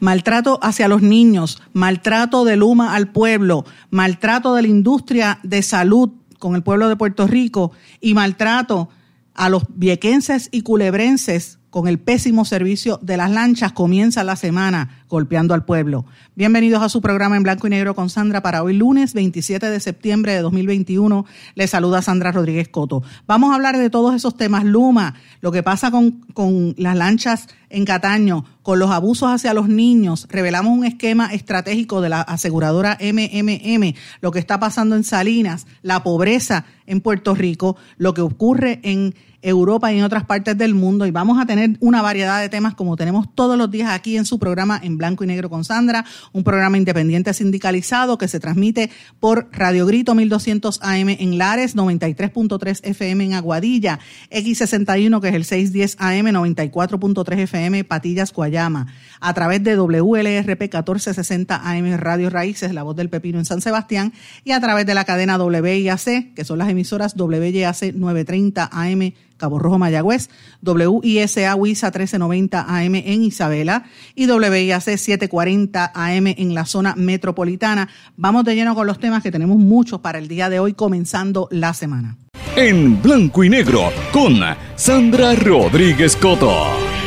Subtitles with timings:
[0.00, 6.10] Maltrato hacia los niños, maltrato de Luma al pueblo, maltrato de la industria de salud
[6.38, 8.88] con el pueblo de Puerto Rico y maltrato
[9.34, 15.04] a los viequenses y culebrenses con el pésimo servicio de las lanchas comienza la semana
[15.08, 16.06] golpeando al pueblo.
[16.34, 19.80] Bienvenidos a su programa en blanco y negro con Sandra para hoy lunes 27 de
[19.80, 21.26] septiembre de 2021.
[21.54, 23.02] Les saluda Sandra Rodríguez Coto.
[23.26, 24.64] Vamos a hablar de todos esos temas.
[24.64, 29.68] Luma, lo que pasa con, con las lanchas en Cataño, con los abusos hacia los
[29.68, 30.26] niños.
[30.30, 36.02] Revelamos un esquema estratégico de la aseguradora MMM, lo que está pasando en Salinas, la
[36.02, 39.14] pobreza en Puerto Rico, lo que ocurre en
[39.48, 42.74] Europa y en otras partes del mundo y vamos a tener una variedad de temas
[42.74, 46.04] como tenemos todos los días aquí en su programa en blanco y negro con Sandra,
[46.32, 52.80] un programa independiente sindicalizado que se transmite por Radio Grito 1200 AM en Lares, 93.3
[52.82, 53.98] FM en Aguadilla,
[54.30, 58.86] X61 que es el 610 AM, 94.3 FM Patillas, Guayama,
[59.20, 64.12] a través de WLRP 1460 AM Radio Raíces, La Voz del Pepino en San Sebastián
[64.44, 69.58] y a través de la cadena WIAC, que son las emisoras WIAC 930 AM Cabo
[69.58, 70.28] Rojo Mayagüez,
[70.62, 77.88] WISA WISA 1390 AM en Isabela y WIAC 740 AM en la zona metropolitana.
[78.16, 81.48] Vamos de lleno con los temas que tenemos muchos para el día de hoy, comenzando
[81.50, 82.16] la semana.
[82.56, 84.40] En blanco y negro con
[84.76, 86.97] Sandra Rodríguez Coto.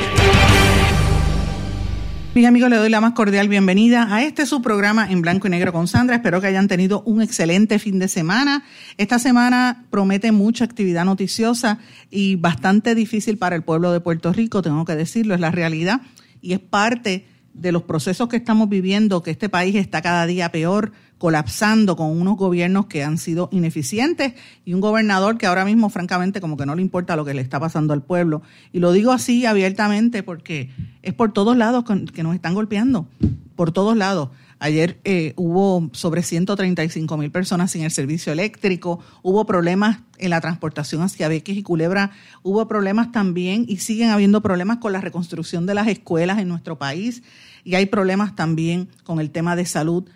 [2.33, 5.49] Mis amigos, le doy la más cordial bienvenida a este su programa en blanco y
[5.49, 6.15] negro con Sandra.
[6.15, 8.63] Espero que hayan tenido un excelente fin de semana.
[8.95, 14.61] Esta semana promete mucha actividad noticiosa y bastante difícil para el pueblo de Puerto Rico,
[14.61, 16.03] tengo que decirlo, es la realidad
[16.41, 20.51] y es parte de los procesos que estamos viviendo, que este país está cada día
[20.51, 24.33] peor, colapsando con unos gobiernos que han sido ineficientes
[24.65, 27.41] y un gobernador que ahora mismo, francamente, como que no le importa lo que le
[27.41, 28.41] está pasando al pueblo.
[28.73, 30.71] Y lo digo así abiertamente porque
[31.03, 33.07] es por todos lados que nos están golpeando,
[33.55, 34.29] por todos lados.
[34.63, 40.39] Ayer eh, hubo sobre 135 mil personas sin el servicio eléctrico, hubo problemas en la
[40.39, 42.11] transportación hacia Vieques y Culebra,
[42.43, 46.77] hubo problemas también y siguen habiendo problemas con la reconstrucción de las escuelas en nuestro
[46.77, 47.23] país.
[47.63, 50.07] Y hay problemas también con el tema de salud.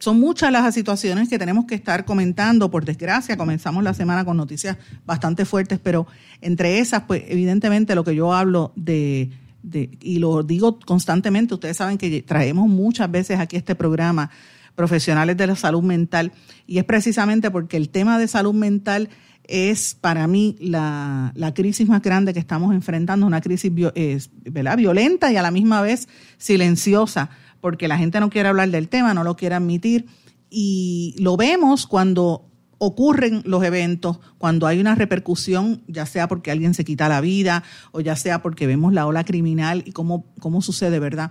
[0.00, 2.72] Son muchas las situaciones que tenemos que estar comentando.
[2.72, 6.08] Por desgracia, comenzamos la semana con noticias bastante fuertes, pero
[6.40, 9.30] entre esas, pues evidentemente lo que yo hablo de,
[9.62, 14.30] y lo digo constantemente, ustedes saben que traemos muchas veces aquí este programa
[14.74, 16.32] profesionales de la salud mental
[16.66, 19.08] y es precisamente porque el tema de salud mental
[19.44, 25.42] es para mí la, crisis más grande que estamos enfrentando, una crisis violenta y a
[25.42, 26.08] la misma vez
[26.38, 27.30] silenciosa
[27.62, 30.06] porque la gente no quiere hablar del tema, no lo quiere admitir.
[30.50, 32.51] Y lo vemos cuando
[32.84, 37.62] ocurren los eventos, cuando hay una repercusión, ya sea porque alguien se quita la vida
[37.92, 41.30] o ya sea porque vemos la ola criminal y cómo, cómo sucede, ¿verdad?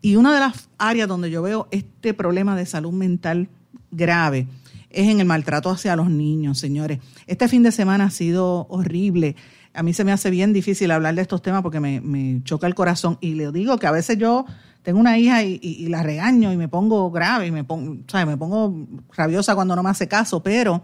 [0.00, 3.48] Y una de las áreas donde yo veo este problema de salud mental
[3.90, 4.46] grave
[4.90, 7.00] es en el maltrato hacia los niños, señores.
[7.26, 9.34] Este fin de semana ha sido horrible.
[9.74, 12.68] A mí se me hace bien difícil hablar de estos temas porque me, me choca
[12.68, 14.46] el corazón y le digo que a veces yo
[14.82, 18.86] tengo una hija y, la regaño y me pongo grave y me pongo, me pongo
[19.14, 20.82] rabiosa cuando no me hace caso, pero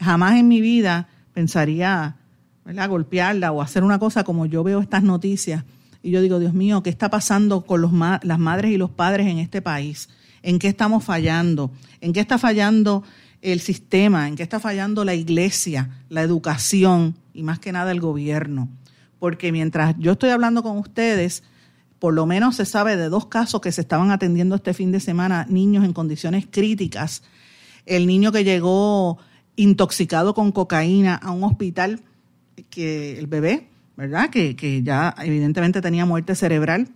[0.00, 2.16] jamás en mi vida pensaría
[2.64, 5.64] golpearla o hacer una cosa como yo veo estas noticias
[6.02, 9.26] y yo digo, Dios mío, ¿qué está pasando con los las madres y los padres
[9.26, 10.08] en este país?
[10.42, 11.72] ¿En qué estamos fallando?
[12.00, 13.02] ¿En qué está fallando
[13.42, 14.28] el sistema?
[14.28, 18.68] ¿En qué está fallando la iglesia, la educación y más que nada el gobierno?
[19.18, 21.42] Porque mientras yo estoy hablando con ustedes,
[21.98, 25.00] por lo menos se sabe de dos casos que se estaban atendiendo este fin de
[25.00, 27.22] semana, niños en condiciones críticas.
[27.86, 29.18] El niño que llegó
[29.56, 32.00] intoxicado con cocaína a un hospital,
[32.70, 34.30] que el bebé, ¿verdad?
[34.30, 36.88] Que, que ya evidentemente tenía muerte cerebral.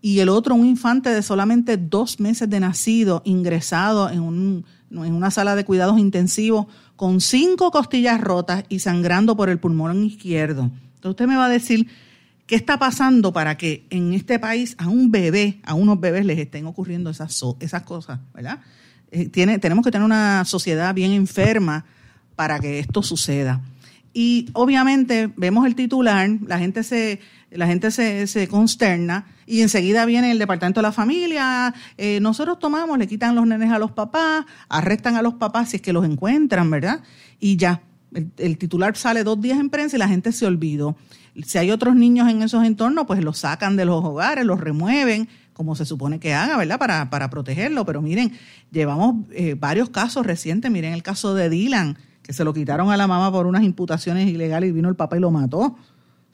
[0.00, 5.14] Y el otro, un infante de solamente dos meses de nacido, ingresado en, un, en
[5.14, 6.66] una sala de cuidados intensivos
[6.96, 10.64] con cinco costillas rotas y sangrando por el pulmón izquierdo.
[10.96, 11.88] Entonces usted me va a decir,
[12.46, 16.38] ¿Qué está pasando para que en este país a un bebé, a unos bebés les
[16.38, 18.60] estén ocurriendo esas, esas cosas, ¿verdad?
[19.10, 21.86] Eh, tenemos que tener una sociedad bien enferma
[22.36, 23.62] para que esto suceda.
[24.12, 27.20] Y obviamente vemos el titular, la gente se,
[27.50, 32.98] la gente se consterna y enseguida viene el departamento de la familia, eh, nosotros tomamos,
[32.98, 36.04] le quitan los nenes a los papás, arrestan a los papás si es que los
[36.04, 37.02] encuentran, ¿verdad?
[37.40, 37.82] Y ya,
[38.14, 40.96] el, titular sale dos días en prensa y la gente se olvidó.
[41.44, 45.28] Si hay otros niños en esos entornos, pues los sacan de los hogares, los remueven,
[45.52, 46.78] como se supone que haga, ¿verdad?
[46.78, 47.84] Para, para protegerlo.
[47.84, 48.32] Pero miren,
[48.70, 50.70] llevamos eh, varios casos recientes.
[50.70, 54.28] Miren el caso de Dylan, que se lo quitaron a la mamá por unas imputaciones
[54.28, 55.76] ilegales y vino el papá y lo mató.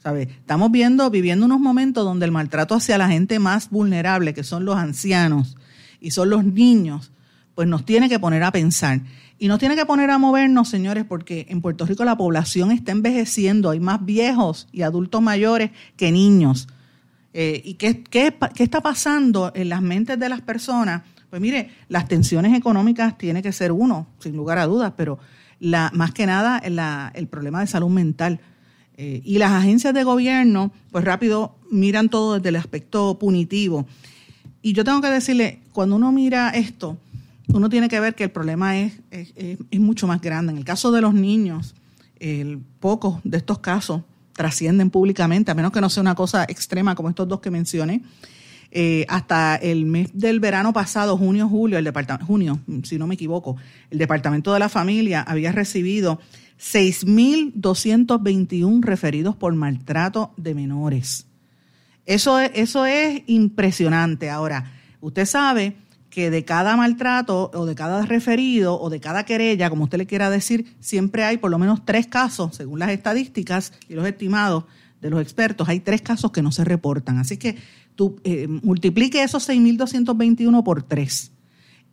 [0.03, 0.23] ¿Sabe?
[0.23, 4.65] Estamos viendo, viviendo unos momentos donde el maltrato hacia la gente más vulnerable, que son
[4.65, 5.57] los ancianos
[5.99, 7.11] y son los niños,
[7.55, 9.01] pues nos tiene que poner a pensar.
[9.37, 12.91] Y nos tiene que poner a movernos, señores, porque en Puerto Rico la población está
[12.91, 16.67] envejeciendo, hay más viejos y adultos mayores que niños.
[17.33, 18.03] Eh, ¿Y qué,
[18.57, 21.03] está pasando en las mentes de las personas?
[21.29, 25.17] Pues mire, las tensiones económicas tiene que ser uno, sin lugar a dudas, pero
[25.59, 28.41] la, más que nada el problema de salud mental.
[28.97, 33.87] Eh, y las agencias de gobierno, pues rápido miran todo desde el aspecto punitivo.
[34.61, 36.97] Y yo tengo que decirle, cuando uno mira esto,
[37.47, 40.51] uno tiene que ver que el problema es, es, mucho más grande.
[40.51, 41.75] En el caso de los niños,
[42.19, 44.01] el, pocos de estos casos
[44.33, 48.01] trascienden públicamente, a menos que no sea una cosa extrema como estos dos que mencioné.
[48.73, 53.15] Eh, hasta el mes del verano pasado, junio, julio, el departamento, junio, si no me
[53.15, 53.57] equivoco,
[53.89, 56.21] el Departamento de la Familia había recibido
[56.57, 61.25] 6.221 referidos por maltrato de menores.
[62.05, 64.29] Eso eso es impresionante.
[64.29, 64.71] Ahora,
[65.01, 65.75] usted sabe
[66.11, 70.05] que de cada maltrato o de cada referido o de cada querella, como usted le
[70.05, 74.65] quiera decir, siempre hay por lo menos tres casos, según las estadísticas y los estimados
[75.01, 77.17] de los expertos, hay tres casos que no se reportan.
[77.17, 77.55] Así que
[77.95, 81.31] tú eh, multiplique esos 6.221 por tres.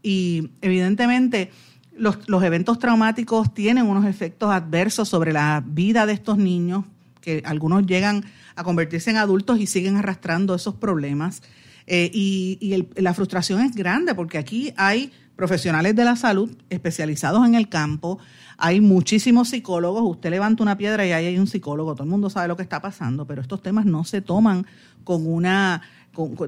[0.02, 1.50] Y evidentemente
[1.96, 6.84] los, los eventos traumáticos tienen unos efectos adversos sobre la vida de estos niños,
[7.20, 8.24] que algunos llegan
[8.56, 11.42] a convertirse en adultos y siguen arrastrando esos problemas.
[11.90, 17.54] Eh, y, la frustración es grande porque aquí hay profesionales de la salud especializados en
[17.54, 18.18] el campo,
[18.58, 22.28] hay muchísimos psicólogos, usted levanta una piedra y ahí hay un psicólogo, todo el mundo
[22.28, 24.66] sabe lo que está pasando, pero estos temas no se toman
[25.04, 25.80] con una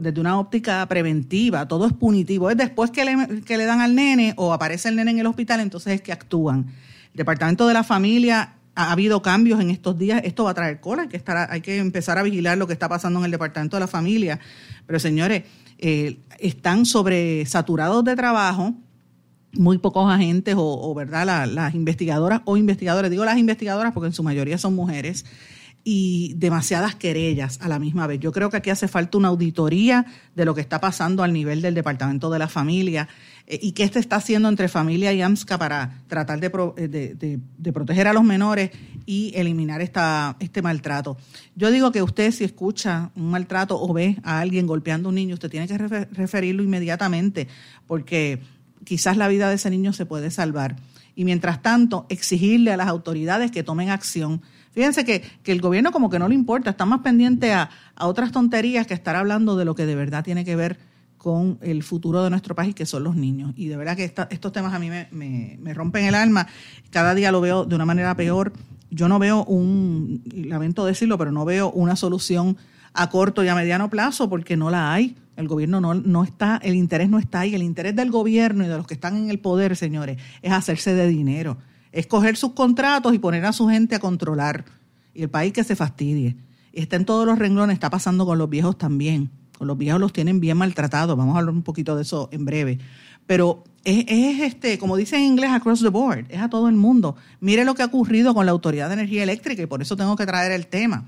[0.01, 3.95] desde una óptica preventiva, todo es punitivo, es después que le, que le dan al
[3.95, 6.67] nene o aparece el nene en el hospital, entonces es que actúan.
[7.13, 10.81] El Departamento de la Familia ha habido cambios en estos días, esto va a traer
[10.81, 11.09] cola,
[11.49, 14.41] hay que, empezar a vigilar lo que está pasando en el Departamento de la Familia.
[14.87, 15.43] Pero señores,
[15.79, 18.75] eh, están sobresaturados de trabajo,
[19.53, 24.23] muy pocos agentes o, verdad las investigadoras o investigadores, digo las investigadoras porque en su
[24.23, 25.27] mayoría son mujeres,
[25.83, 28.21] y demasiadas querellas a la misma vez.
[28.21, 30.05] Yo creo que aquí hace falta una auditoría
[30.35, 33.09] de lo que está pasando al nivel del Departamento de la Familia
[33.47, 37.73] eh, y qué se está haciendo entre familia y AMSCA para tratar eh, de, de,
[37.73, 38.71] proteger a los menores
[39.07, 41.17] y eliminar esta, este maltrato.
[41.57, 45.15] Yo digo que usted si escucha un maltrato o ve a alguien golpeando a un
[45.15, 47.49] niño, usted tiene que referirlo inmediatamente
[47.87, 48.41] porque
[48.85, 50.77] quizás la vida de ese niño se puede salvar.
[51.17, 56.11] Y mientras tanto, exigirle a las autoridades que tomen acción Fíjense que, el gobierno como
[56.11, 59.75] que no le importa, está más pendiente a, otras tonterías que estar hablando de lo
[59.75, 60.79] que de verdad tiene que ver
[61.19, 63.53] con el futuro de nuestro país, que son los niños.
[63.57, 66.47] Y de verdad que estos temas a mí me, rompen el alma.
[66.91, 68.53] Cada día lo veo de una manera peor.
[68.91, 72.57] Yo no veo un, lamento decirlo, pero no veo una solución
[72.95, 75.17] a corto y a mediano plazo porque no la hay.
[75.37, 77.55] El gobierno no, no está, el interés no está ahí.
[77.55, 80.95] El interés del gobierno y de los que están en el poder, señores, es hacerse
[80.95, 81.59] de dinero
[81.93, 84.65] es coger sus contratos y poner a su gente a controlar.
[85.15, 86.37] Y el país que se fastidie.
[86.73, 89.31] Está en todos los renglones, está pasando con los viejos también.
[89.59, 91.17] Con los viejos los tienen bien maltratados.
[91.17, 92.79] Vamos a hablar un poquito de eso en breve.
[93.27, 97.17] Pero es, este, como dice en inglés, across the board, es a todo el mundo.
[97.41, 100.17] Mire lo que ha ocurrido con la Autoridad de Energía Eléctrica y por eso tengo
[100.17, 101.07] que traer el tema.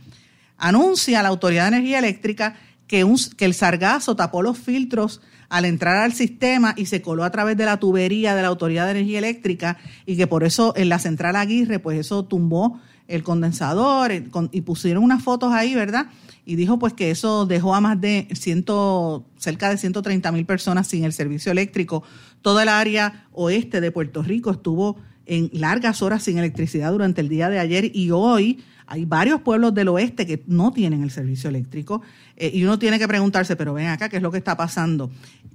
[0.56, 5.20] Anuncia la Autoridad de Energía Eléctrica que, un, que el sargazo tapó los filtros
[5.52, 8.86] al entrar al sistema y se coló a través de la tubería de la Autoridad
[8.86, 13.22] de Energía Eléctrica y que por eso en la central Aguirre, pues eso tumbó el
[13.22, 16.06] condensador y pusieron unas fotos ahí, ¿verdad?
[16.46, 20.86] Y dijo pues que eso dejó a más de ciento, cerca de 130 mil personas
[20.86, 22.02] sin el servicio eléctrico.
[22.40, 27.28] Toda el área oeste de Puerto Rico estuvo en largas horas sin electricidad durante el
[27.28, 31.48] día de ayer y hoy hay varios pueblos del oeste que no tienen el servicio
[31.48, 32.02] eléctrico
[32.36, 35.10] eh, y uno tiene que preguntarse, pero ven acá, ¿qué es lo que está pasando?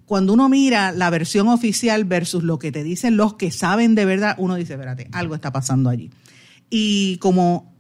[0.06, 4.06] Cuando uno mira la versión oficial versus lo que te dicen los que saben de
[4.06, 6.10] verdad, uno dice, espérate, algo está pasando allí.
[6.70, 7.74] Y como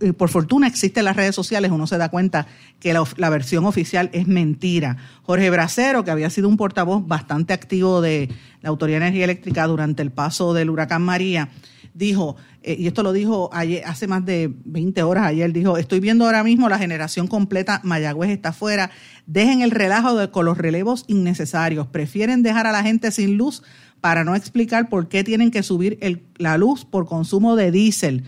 [0.00, 2.46] eh, por fortuna existen las redes sociales, uno se da cuenta
[2.80, 4.96] que la, la, versión oficial es mentira.
[5.22, 8.28] Jorge Bracero, que había sido un portavoz bastante activo de
[8.62, 11.50] la Autoridad de Energía Eléctrica durante el paso del huracán María,
[11.96, 15.98] dijo, eh, y esto lo dijo ayer, hace más de 20 horas ayer, dijo, estoy
[15.98, 18.90] viendo ahora mismo la generación completa, Mayagüez está afuera,
[19.26, 23.62] dejen el relajo de, con los relevos innecesarios, prefieren dejar a la gente sin luz
[24.00, 25.98] para no explicar por qué tienen que subir
[26.36, 28.24] la luz por consumo de diésel.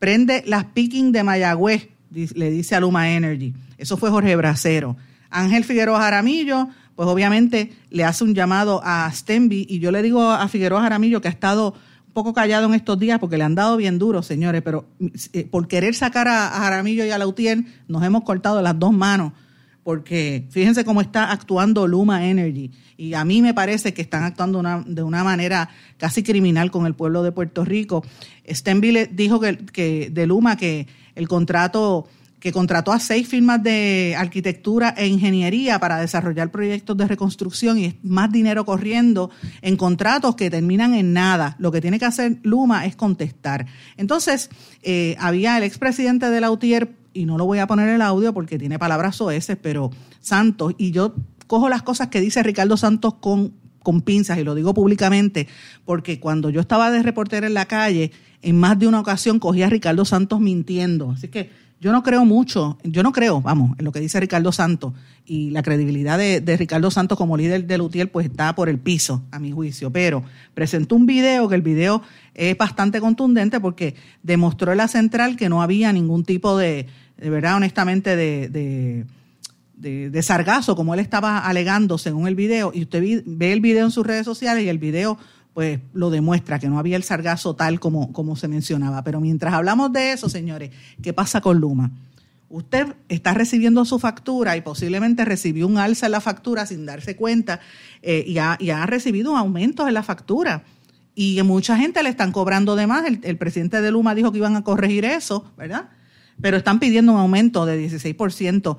[0.00, 3.54] Prende las picking de Mayagüez, le dice a Luma Energy.
[3.78, 4.96] Eso fue Jorge Bracero.
[5.30, 10.28] Ángel Figueroa Jaramillo, pues obviamente le hace un llamado a Stenby y yo le digo
[10.28, 11.74] a Figueroa Jaramillo que ha estado
[12.12, 14.86] poco callado en estos días porque le han dado bien duro, señores, pero
[15.32, 19.32] eh, por querer sacar a, Jaramillo y a Lautier nos hemos cortado las dos manos
[19.82, 24.62] porque fíjense cómo está actuando Luma Energy y a mí me parece que están actuando
[24.86, 28.04] de una manera casi criminal con el pueblo de Puerto Rico.
[28.46, 32.08] Stenby dijo que, que de Luma que el contrato
[32.40, 37.84] que contrató a seis firmas de arquitectura e ingeniería para desarrollar proyectos de reconstrucción y
[37.84, 39.30] es más dinero corriendo
[39.60, 41.54] en contratos que terminan en nada.
[41.58, 43.66] Lo que tiene que hacer Luma es contestar.
[43.98, 44.48] Entonces,
[44.82, 48.32] eh, había el expresidente de la UTIER, y no lo voy a poner el audio
[48.32, 51.14] porque tiene palabras soeces, pero Santos, y yo
[51.46, 55.48] cojo las cosas que dice Ricardo Santos con, con pinzas, y lo digo públicamente,
[55.84, 59.62] porque cuando yo estaba de reportero en la calle, en más de una ocasión cogí
[59.62, 61.10] a Ricardo Santos mintiendo.
[61.10, 61.50] Así que
[61.80, 64.92] yo no creo mucho, yo no creo, vamos, en lo que dice Ricardo Santos
[65.24, 69.22] y la credibilidad de, Ricardo Santos como líder de Lutiel pues está por el piso,
[69.30, 70.22] a mi juicio, pero
[70.52, 72.02] presentó un video que el video
[72.34, 77.30] es bastante contundente porque demostró en la central que no había ningún tipo de, de
[77.30, 83.22] verdad, honestamente, de, de, de, sargazo, como él estaba alegando según el video, y usted
[83.24, 85.16] ve el video en sus redes sociales y el video
[85.54, 89.02] pues lo demuestra, que no había el sargazo tal como, como se mencionaba.
[89.02, 90.70] Pero mientras hablamos de eso, señores,
[91.02, 91.90] ¿qué pasa con Luma?
[92.48, 97.14] Usted está recibiendo su factura y posiblemente recibió un alza en la factura sin darse
[97.14, 97.60] cuenta
[98.02, 100.64] eh, y, ha, y, ha, recibido aumentos en la factura.
[101.14, 103.06] Y mucha gente le están cobrando de más.
[103.06, 105.90] El, el, presidente de Luma dijo que iban a corregir eso, ¿verdad?
[106.40, 108.78] Pero están pidiendo un aumento de 16%.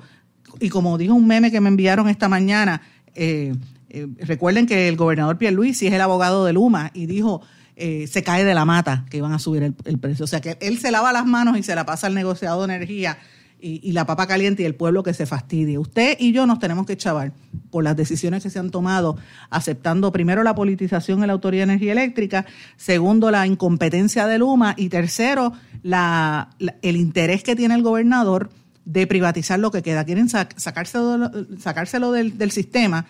[0.60, 2.82] Y como dijo un meme que me enviaron esta mañana,
[3.14, 3.54] eh,
[3.94, 7.42] eh, recuerden que el gobernador Pierluisi es el abogado de Luma y dijo,
[7.76, 10.24] eh, se cae de la mata que iban a subir el, precio.
[10.24, 12.74] O sea que él se lava las manos y se la pasa al negociado de
[12.74, 13.18] energía
[13.60, 15.76] y, la papa caliente y el pueblo que se fastidie.
[15.78, 17.32] Usted y yo nos tenemos que chavar
[17.70, 19.18] por las decisiones que se han tomado,
[19.50, 22.46] aceptando primero la politización en la Autoridad de Energía Eléctrica,
[22.76, 25.52] segundo la incompetencia de Luma y tercero
[25.84, 28.50] el interés que tiene el gobernador
[28.86, 30.04] de privatizar lo que queda.
[30.04, 33.06] Quieren sacárselo, sacárselo del, del sistema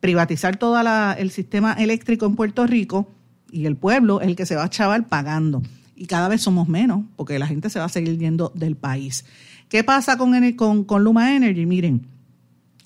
[0.00, 0.78] privatizar todo
[1.16, 3.12] el sistema eléctrico en Puerto Rico
[3.50, 5.62] y el pueblo es el que se va a chaval pagando.
[5.96, 9.24] Y cada vez somos menos porque la gente se va a seguir yendo del país.
[9.68, 11.66] ¿Qué pasa con, con, con Luma Energy?
[11.66, 12.06] Miren,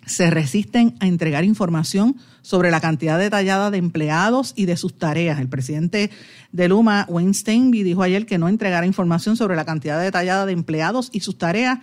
[0.07, 5.39] se resisten a entregar información sobre la cantidad detallada de empleados y de sus tareas.
[5.39, 6.11] El presidente
[6.51, 10.53] de Luma, Wayne Steinby, dijo ayer que no entregara información sobre la cantidad detallada de
[10.53, 11.79] empleados y sus tareas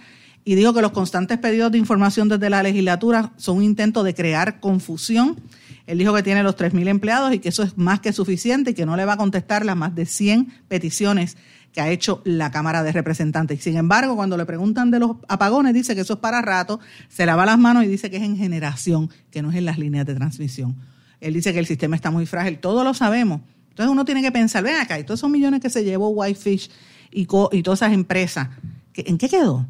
[0.46, 4.14] y dijo que los constantes pedidos de información desde la legislatura son un intento de
[4.14, 5.38] crear confusión.
[5.86, 8.74] Él dijo que tiene los 3.000 empleados y que eso es más que suficiente y
[8.74, 11.38] que no le va a contestar las más de 100 peticiones
[11.74, 13.62] que ha hecho la Cámara de Representantes.
[13.62, 16.80] Sin embargo, cuando le preguntan de los apagones, dice que eso es para rato,
[17.10, 19.78] se lava las manos y dice que es en generación, que no es en las
[19.78, 20.76] líneas de transmisión.
[21.22, 23.42] Él dice que el sistema está muy frágil, todos lo sabemos.
[23.70, 26.70] Entonces uno tiene que pensar, ven acá, y todos esos millones que se llevó Whitefish
[27.12, 28.50] y, y todas esas empresas,
[28.96, 29.66] ¿en qué quedó?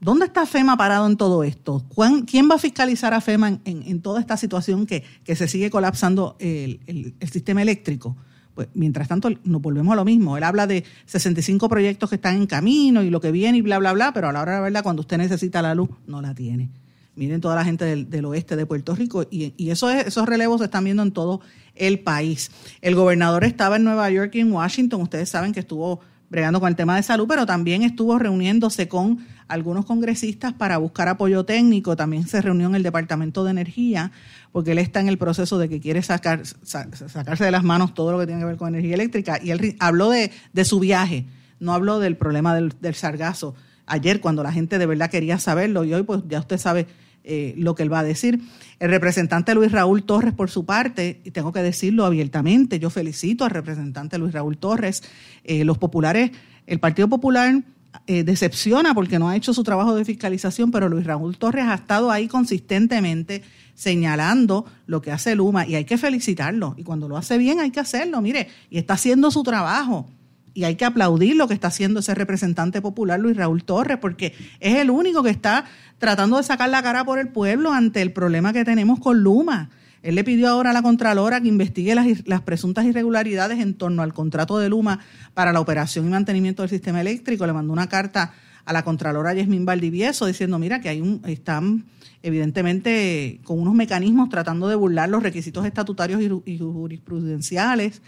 [0.00, 1.84] ¿Dónde está FEMA parado en todo esto?
[2.26, 7.14] ¿Quién va a fiscalizar a FEMA en, toda esta situación que, se sigue colapsando el,
[7.30, 8.16] sistema eléctrico?
[8.54, 10.36] Pues mientras tanto nos volvemos a lo mismo.
[10.36, 13.78] Él habla de 65 proyectos que están en camino y lo que viene y bla,
[13.78, 16.22] bla, bla, pero a la hora de la verdad, cuando usted necesita la luz, no
[16.22, 16.70] la tiene.
[17.16, 21.02] Miren toda la gente del, oeste de Puerto Rico y, esos relevos se están viendo
[21.02, 21.40] en todo
[21.74, 22.50] el país.
[22.82, 25.00] El gobernador estaba en Nueva York y en Washington.
[25.00, 29.26] Ustedes saben que estuvo bregando con el tema de salud, pero también estuvo reuniéndose con
[29.48, 31.96] algunos congresistas para buscar apoyo técnico.
[31.96, 34.12] También se reunió en el Departamento de Energía,
[34.52, 38.12] porque él está en el proceso de que quiere sacar, sacarse de las manos todo
[38.12, 39.38] lo que tiene que ver con energía eléctrica.
[39.42, 40.30] Y él habló de,
[40.64, 41.26] su viaje,
[41.60, 43.54] no habló del problema del, sargazo.
[43.86, 46.86] Ayer, cuando la gente de verdad quería saberlo, y hoy pues ya usted sabe
[47.22, 48.40] eh, lo que él va a decir.
[48.80, 53.44] El representante Luis Raúl Torres, por su parte, y tengo que decirlo abiertamente, yo felicito
[53.44, 55.04] al representante Luis Raúl Torres.
[55.44, 56.32] Eh, los populares,
[56.66, 57.62] el Partido Popular
[58.06, 61.74] eh, decepciona porque no ha hecho su trabajo de fiscalización, pero Luis Raúl Torres ha
[61.74, 63.42] estado ahí consistentemente
[63.74, 66.74] señalando lo que hace Luma y hay que felicitarlo.
[66.76, 70.08] Y cuando lo hace bien hay que hacerlo, mire, y está haciendo su trabajo.
[70.54, 74.34] Y hay que aplaudir lo que está haciendo ese representante popular, Luis Raúl Torres, porque
[74.58, 75.66] es el único que está
[75.98, 79.68] tratando de sacar la cara por el pueblo ante el problema que tenemos con Luma.
[80.06, 84.14] Él le pidió ahora a la Contralora que investigue las, presuntas irregularidades en torno al
[84.14, 85.00] contrato de Luma
[85.34, 87.44] para la operación y mantenimiento del sistema eléctrico.
[87.44, 88.32] Le mandó una carta
[88.64, 91.86] a la Contralora Yasmin Valdivieso diciendo, mira, que hay un, están
[92.22, 98.00] evidentemente con unos mecanismos tratando de burlar los requisitos estatutarios y, jurisprudenciales.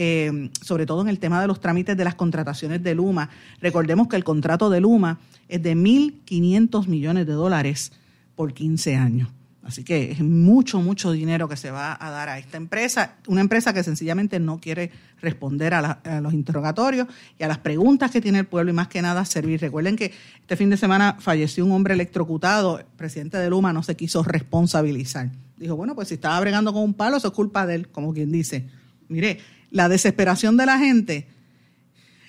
[0.00, 3.30] Eh, sobre todo en el tema de los trámites de las contrataciones de Luma.
[3.62, 7.92] Recordemos que el contrato de Luma es de 1.500 millones de dólares
[8.36, 9.28] por 15 años.
[9.68, 13.42] Así que es mucho, mucho dinero que se va a dar a esta empresa, una
[13.42, 17.06] empresa que sencillamente no quiere responder a, los interrogatorios
[17.38, 19.60] y a las preguntas que tiene el pueblo y más que nada servir.
[19.60, 20.10] Recuerden que
[20.40, 24.22] este fin de semana falleció un hombre electrocutado, el presidente de Luma no se quiso
[24.22, 25.28] responsabilizar.
[25.58, 28.14] Dijo, bueno, pues si estaba bregando con un palo, eso es culpa de él, como
[28.14, 28.64] quien dice.
[29.08, 29.38] Mire,
[29.70, 31.26] la desesperación de la gente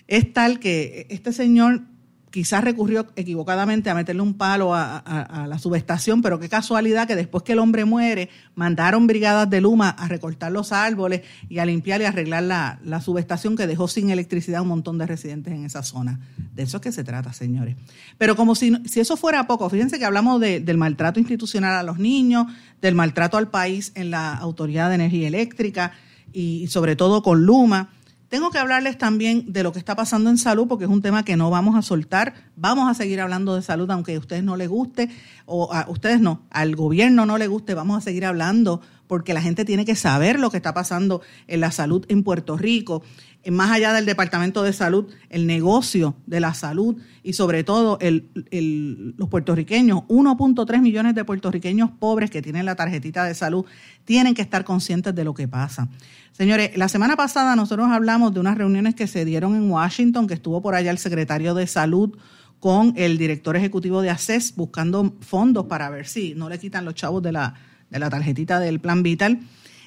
[0.09, 1.83] es tal que este señor
[2.31, 7.43] quizás recurrió equivocadamente a meterle un palo a, la subestación, pero qué casualidad que después
[7.43, 12.01] que el hombre muere, mandaron brigadas de Luma a recortar los árboles y a limpiar
[12.01, 15.83] y arreglar la, subestación que dejó sin electricidad a un montón de residentes en esa
[15.83, 16.19] zona.
[16.53, 17.75] De eso es que se trata, señores.
[18.17, 21.97] Pero como si, si eso fuera poco, fíjense que hablamos del maltrato institucional a los
[21.97, 22.47] niños,
[22.81, 25.93] del maltrato al país en la Autoridad de Energía Eléctrica
[26.31, 27.89] y sobre todo con Luma
[28.29, 31.25] tengo que hablarles también de lo que está pasando en salud, porque es un tema
[31.25, 32.35] que no vamos a soltar.
[32.55, 35.09] Vamos a seguir hablando de salud, aunque a ustedes no les guste,
[35.45, 39.41] o a ustedes no, al gobierno no le guste, vamos a seguir hablando, porque la
[39.41, 43.01] gente tiene que saber lo que está pasando en la salud en Puerto Rico
[43.49, 49.29] más allá del Departamento de Salud, el negocio de la salud y sobre todo los
[49.29, 53.65] puertorriqueños, 1.3 millones de puertorriqueños pobres que tienen la tarjetita de salud,
[54.03, 55.87] tienen que estar conscientes de lo que pasa.
[56.33, 60.33] Señores, la semana pasada nosotros hablamos de unas reuniones que se dieron en Washington, que
[60.33, 62.17] estuvo por allá el secretario de Salud
[62.59, 66.93] con el director ejecutivo de ACES buscando fondos para ver si no le quitan los
[66.93, 67.55] chavos de la,
[67.89, 69.39] de la tarjetita del plan vital.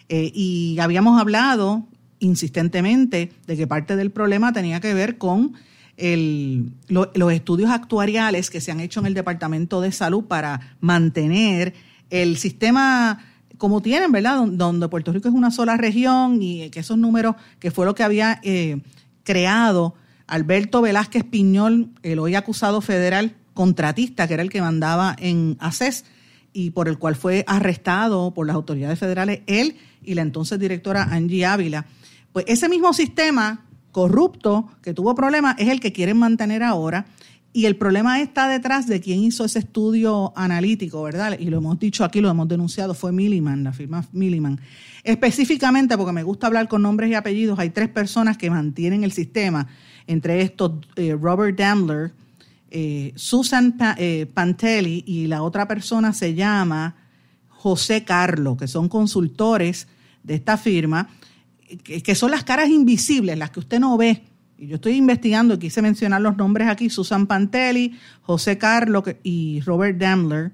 [0.08, 1.86] Eh, y habíamos hablado
[2.18, 5.54] insistentemente de que parte del problema tenía que ver con
[6.88, 11.74] los estudios actuariales que se han hecho en el Departamento de Salud para mantener
[12.10, 13.20] el sistema
[13.58, 14.44] como tienen, ¿verdad?
[14.48, 18.02] Donde Puerto Rico es una sola región y que esos números, que fue lo que
[18.02, 18.80] había eh,
[19.22, 19.94] creado
[20.26, 26.04] Alberto Velázquez Piñol, el hoy acusado federal contratista, que era el que mandaba en ACES
[26.52, 31.04] y por el cual fue arrestado por las autoridades federales, él y la entonces directora
[31.04, 31.86] Angie Ávila
[32.32, 37.06] pues ese mismo sistema corrupto que tuvo problemas es el que quieren mantener ahora.
[37.54, 41.38] Y el problema está detrás de quien hizo ese estudio analítico, ¿verdad?
[41.38, 44.58] Y lo hemos dicho aquí, lo hemos denunciado, fue Milliman, la firma Milliman.
[45.04, 49.12] Específicamente, porque me gusta hablar con nombres y apellidos, hay tres personas que mantienen el
[49.12, 49.68] sistema,
[50.06, 52.12] entre estos eh, Robert Damler,
[52.74, 56.96] eh, Susan eh, Pantelli y la otra persona se llama
[57.48, 59.88] José Carlo, que son consultores
[60.22, 61.08] de esta firma
[61.76, 64.22] que, son las caras invisibles, las que usted no ve.
[64.58, 69.98] Y yo estoy investigando quise mencionar los nombres aquí, Susan Pantelli, José Carlos y Robert
[69.98, 70.52] Damler.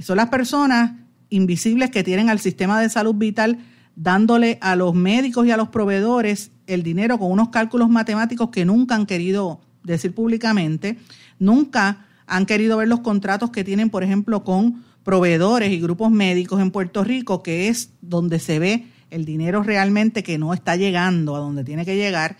[0.00, 0.92] Son las personas
[1.28, 3.58] invisibles que tienen al sistema de salud vital
[3.96, 8.64] dándole a los médicos y a los proveedores el dinero con unos cálculos matemáticos que
[8.64, 10.98] nunca han querido decir públicamente,
[11.40, 16.60] nunca han querido ver los contratos que tienen, por ejemplo, con proveedores y grupos médicos
[16.60, 21.34] en Puerto Rico, que es donde se ve el dinero realmente que no está llegando
[21.34, 22.36] a donde tiene que llegar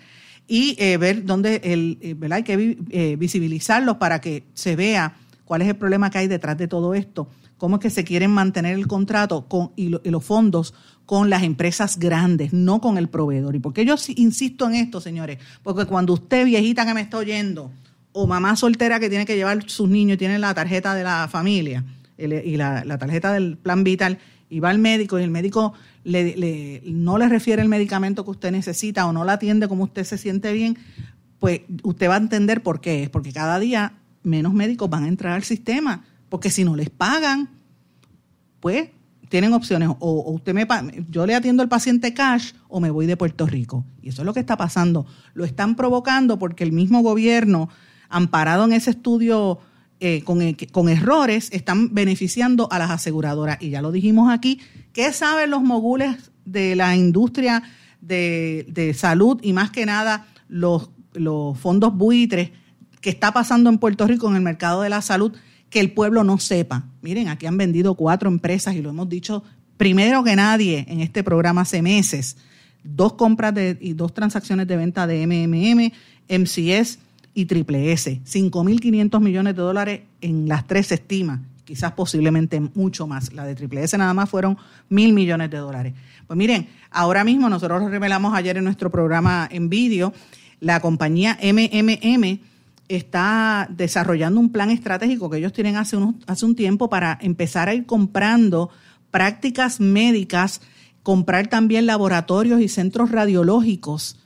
[0.47, 5.61] y eh, ver dónde el, eh, hay que eh, visibilizarlos para que se vea cuál
[5.61, 8.75] es el problema que hay detrás de todo esto, cómo es que se quieren mantener
[8.75, 10.73] el contrato con, y, los fondos
[11.05, 13.55] con las empresas grandes, no con el proveedor.
[13.55, 15.39] ¿Y por qué yo insisto en esto, señores?
[15.61, 17.71] Porque cuando usted, viejita que me está oyendo,
[18.13, 21.83] o mamá soltera que tiene que llevar sus niños tiene la tarjeta de la familia
[22.17, 24.19] y la, tarjeta del plan vital,
[24.49, 28.51] y va al médico y el médico le, no le refiere el medicamento que usted
[28.51, 30.77] necesita o no la atiende como usted se siente bien,
[31.39, 33.93] pues usted va a entender por qué es, porque cada día
[34.23, 37.49] menos médicos van a entrar al sistema, porque si no les pagan,
[38.59, 38.89] pues
[39.31, 40.67] tienen opciones, o, usted me
[41.09, 43.85] yo le atiendo al paciente cash o me voy de Puerto Rico.
[44.01, 45.05] Y eso es lo que está pasando.
[45.33, 47.69] Lo están provocando porque el mismo gobierno,
[48.11, 49.59] amparado en ese estudio
[49.99, 50.39] eh, con,
[50.71, 53.57] con, errores están beneficiando a las aseguradoras.
[53.61, 54.59] Y ya lo dijimos aquí,
[54.93, 57.61] ¿qué saben los mogules de la industria
[58.01, 62.49] de, salud y más que nada los, los fondos buitres
[62.99, 65.33] que está pasando en Puerto Rico en el mercado de la salud
[65.69, 66.85] que el pueblo no sepa?
[67.01, 69.43] Miren, aquí han vendido cuatro empresas y lo hemos dicho
[69.77, 72.37] primero que nadie en este programa hace meses.
[72.83, 75.91] Dos compras de, y dos transacciones de venta de MMM,
[76.27, 76.97] MCS
[77.33, 78.21] y Triple S.
[78.25, 81.41] 5.500 millones de dólares en las tres se estima
[81.71, 83.31] quizás posiblemente mucho más.
[83.31, 84.57] La de Triple S nada más fueron
[84.89, 85.93] mil millones de dólares.
[86.27, 90.11] Pues miren, ahora mismo nosotros revelamos ayer en nuestro programa en vídeo,
[90.59, 92.39] la compañía MMM
[92.89, 97.73] está desarrollando un plan estratégico que ellos tienen hace, hace un tiempo para empezar a
[97.73, 98.69] ir comprando
[99.09, 100.59] prácticas médicas,
[101.03, 104.17] comprar también laboratorios y centros radiológicos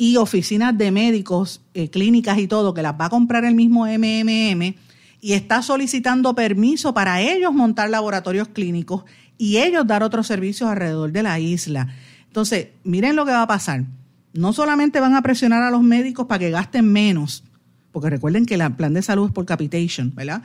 [0.00, 3.84] y oficinas de médicos, eh, clínicas y todo, que las va a comprar el mismo
[3.86, 4.74] MMM
[5.20, 9.04] y está solicitando permiso para ellos montar laboratorios clínicos
[9.36, 11.88] y ellos dar otros servicios alrededor de la isla.
[12.28, 13.84] Entonces, miren lo que va a pasar.
[14.32, 17.44] No solamente van a presionar a los médicos para que gasten menos,
[17.92, 20.40] porque recuerden que el plan de salud es por capitation, ¿verdad?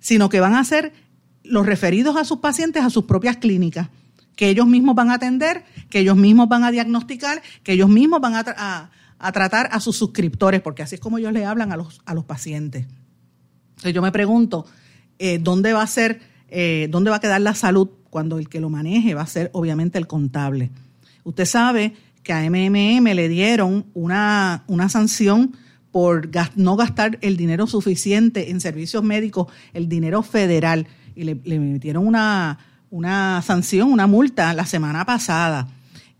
[0.00, 0.92] Sino que van a hacer
[1.44, 3.88] los referidos a sus pacientes a sus propias clínicas,
[4.36, 8.20] que ellos mismos van a atender, que ellos mismos van a diagnosticar, que ellos mismos
[8.20, 8.90] van a,
[9.32, 12.24] tratar a sus suscriptores, porque así es como ellos le hablan a los, a los
[12.24, 12.86] pacientes.
[13.70, 14.66] Entonces yo me pregunto,
[15.18, 18.60] eh, ¿dónde va a ser, eh, dónde va a quedar la salud cuando el que
[18.60, 20.70] lo maneje va a ser obviamente el contable?
[21.24, 25.56] Usted sabe que a MMM le dieron una, una sanción
[25.96, 32.06] por no gastar el dinero suficiente en servicios médicos, el dinero federal, y le, metieron
[32.06, 32.58] una,
[32.90, 35.68] una sanción, una multa la semana pasada.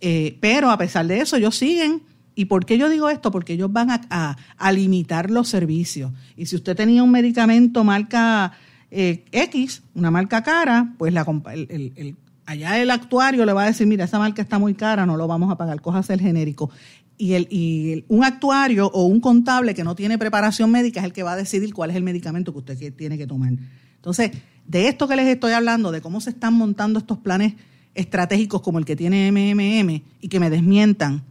[0.00, 2.02] Eh, pero a pesar de eso, ellos siguen.
[2.34, 3.30] ¿Y por qué yo digo esto?
[3.30, 6.12] Porque ellos van a, a, limitar los servicios.
[6.36, 8.52] Y si usted tenía un medicamento marca
[8.90, 11.24] eh, X, una marca cara, pues la,
[11.54, 15.16] el, allá el actuario le va a decir, mira, esa marca está muy cara, no
[15.16, 16.70] lo vamos a pagar, cojas el genérico
[17.18, 21.12] y, el, y un actuario o un contable que no tiene preparación médica es el
[21.12, 23.52] que va a decidir cuál es el medicamento que usted tiene que tomar.
[23.96, 24.32] Entonces,
[24.68, 27.54] de esto que les estoy hablando, de cómo se están montando estos planes
[27.94, 31.22] estratégicos como el que tiene MMM y que me desmientan,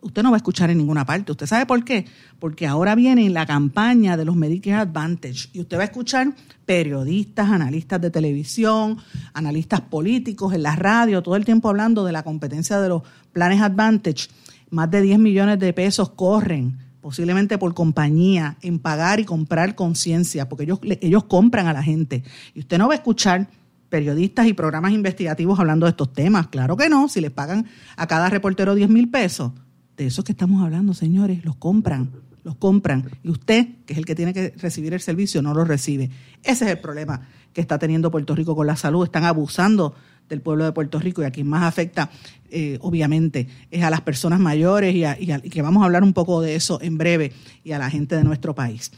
[0.00, 1.32] usted no va a escuchar en ninguna parte.
[1.32, 2.06] ¿Usted sabe por qué?
[2.38, 7.50] Porque ahora viene la campaña de los Medicare Advantage y usted va a escuchar periodistas,
[7.50, 8.98] analistas de televisión,
[9.34, 13.60] analistas políticos en la radio, todo el tiempo hablando de la competencia de los planes
[13.60, 14.28] Advantage
[14.70, 20.48] más de 10 millones de pesos corren, posiblemente por compañía, en pagar y comprar conciencia,
[20.48, 22.24] porque ellos, ellos compran a la gente.
[22.52, 23.48] Y usted no va a escuchar
[23.88, 26.48] periodistas y programas investigativos hablando de estos temas.
[26.48, 27.66] Claro que no, si les pagan
[27.96, 29.52] a cada reportero 10 mil pesos.
[29.96, 32.10] De eso que estamos hablando, señores, los compran,
[32.42, 33.08] los compran.
[33.22, 36.10] Y usted, que es el que tiene que recibir el servicio, no lo recibe.
[36.42, 37.20] Ese es el problema
[37.52, 39.04] que está teniendo Puerto Rico con la salud.
[39.04, 39.94] Están abusando
[40.28, 42.10] del pueblo de Puerto Rico y a quien más afecta,
[42.50, 46.40] eh, obviamente, es a las personas mayores y, y, que vamos a hablar un poco
[46.40, 47.32] de eso en breve
[47.64, 48.92] y a la gente de nuestro país.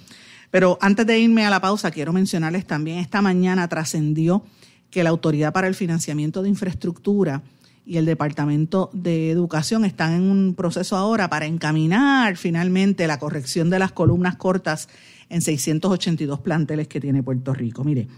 [0.50, 4.42] Pero antes de irme a la pausa, quiero mencionarles también, esta mañana trascendió
[4.90, 7.42] que la Autoridad para el Financiamiento de Infraestructura
[7.84, 13.70] y el Departamento de Educación están en un proceso ahora para encaminar finalmente la corrección
[13.70, 14.88] de las columnas cortas
[15.28, 17.84] en 682 planteles que tiene Puerto Rico.
[17.84, 18.08] Mire,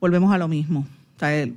[0.00, 0.86] volvemos a lo mismo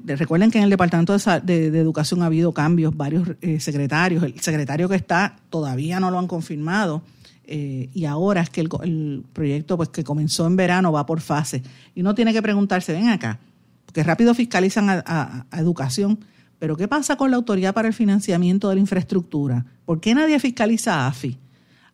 [0.05, 4.23] recuerden que en el Departamento de, Educación ha habido cambios, varios eh, secretarios.
[4.23, 7.01] El secretario que está todavía no lo han confirmado.
[7.47, 11.63] Eh, y ahora es que el, proyecto pues que comenzó en verano va por fase.
[11.93, 13.39] Y uno tiene que preguntarse, ven acá,
[13.85, 16.19] porque rápido fiscalizan a educación,
[16.59, 19.65] pero ¿qué pasa con la Autoridad para el Financiamiento de la Infraestructura?
[19.85, 21.37] ¿Por qué nadie fiscaliza a AFI?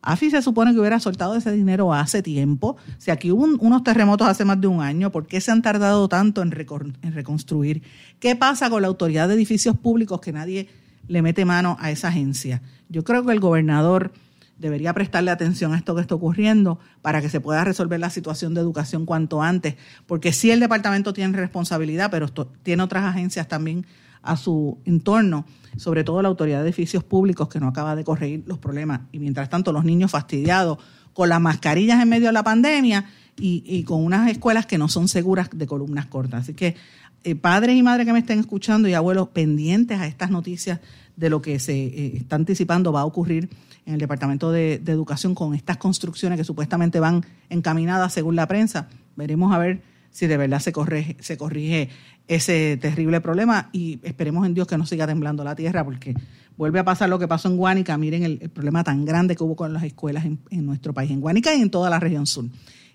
[0.02, 2.76] AFI se supone que hubiera soltado ese dinero hace tiempo.
[2.98, 6.08] Si aquí hubo unos terremotos hace más de un año, ¿por qué se han tardado
[6.08, 7.82] tanto en, reconstruir?
[8.18, 10.68] ¿Qué pasa con la autoridad de edificios públicos que nadie
[11.06, 12.62] le mete mano a esa agencia?
[12.88, 14.12] Yo creo que el gobernador
[14.58, 18.54] debería prestarle atención a esto que está ocurriendo para que se pueda resolver la situación
[18.54, 22.28] de educación cuanto antes, porque sí el departamento tiene responsabilidad, pero
[22.62, 23.86] tiene otras agencias también
[24.22, 25.44] a su entorno,
[25.76, 29.02] sobre todo la autoridad de edificios públicos que no acaba de corregir los problemas.
[29.12, 30.78] Y mientras tanto, los niños fastidiados
[31.12, 33.06] con las mascarillas en medio de la pandemia
[33.36, 36.42] y, con unas escuelas que no son seguras de columnas cortas.
[36.42, 36.76] Así que
[37.24, 40.80] eh, padres y madres que me estén escuchando y abuelos pendientes a estas noticias
[41.16, 43.48] de lo que se eh, está anticipando va a ocurrir
[43.84, 48.46] en el Departamento de, de, Educación con estas construcciones que supuestamente van encaminadas según la
[48.46, 48.88] prensa.
[49.16, 49.82] Veremos a ver
[50.12, 51.88] si de verdad se corrige, se corrige
[52.28, 56.14] ese terrible problema y esperemos en Dios que no siga temblando la tierra porque
[56.56, 57.96] vuelve a pasar lo que pasó en Guánica.
[57.98, 61.54] Miren el, problema tan grande que hubo con las escuelas en, nuestro país, en Guánica
[61.54, 62.44] y en toda la región sur.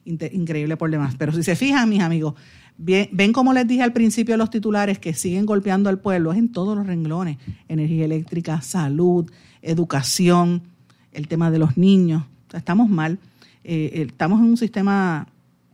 [0.06, 1.16] increíble demás.
[1.18, 2.36] Pero si se fijan, mis amigos,
[2.78, 6.52] ven como les dije al principio los titulares que siguen golpeando al pueblo, es en
[6.52, 9.30] todos los renglones, energía eléctrica, salud,
[9.62, 10.62] educación,
[11.12, 12.24] el tema de los niños.
[12.54, 13.20] estamos mal.
[13.64, 15.28] Eh, estamos en un sistema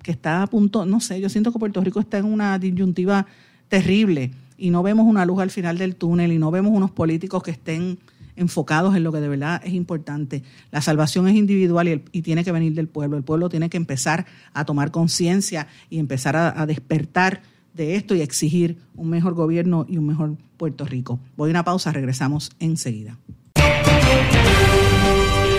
[0.03, 3.25] que está a punto, no sé, yo siento que Puerto Rico está en una disyuntiva
[3.69, 7.41] terrible y no vemos una luz al final del túnel y no vemos unos políticos
[7.41, 7.97] que estén
[8.35, 10.43] enfocados en lo que de verdad es importante.
[10.71, 13.17] La salvación es individual y, tiene que venir del pueblo.
[13.17, 17.41] El pueblo tiene que empezar a tomar conciencia y empezar a, despertar
[17.73, 21.19] de esto y exigir un mejor gobierno y un mejor Puerto Rico.
[21.35, 23.17] Voy a una pausa, regresamos enseguida.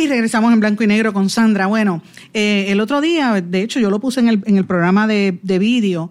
[0.00, 1.66] Y regresamos en blanco y negro con Sandra.
[1.66, 5.06] Bueno, eh, el otro día, de hecho, yo lo puse en el, en el programa
[5.06, 6.10] de, de vídeo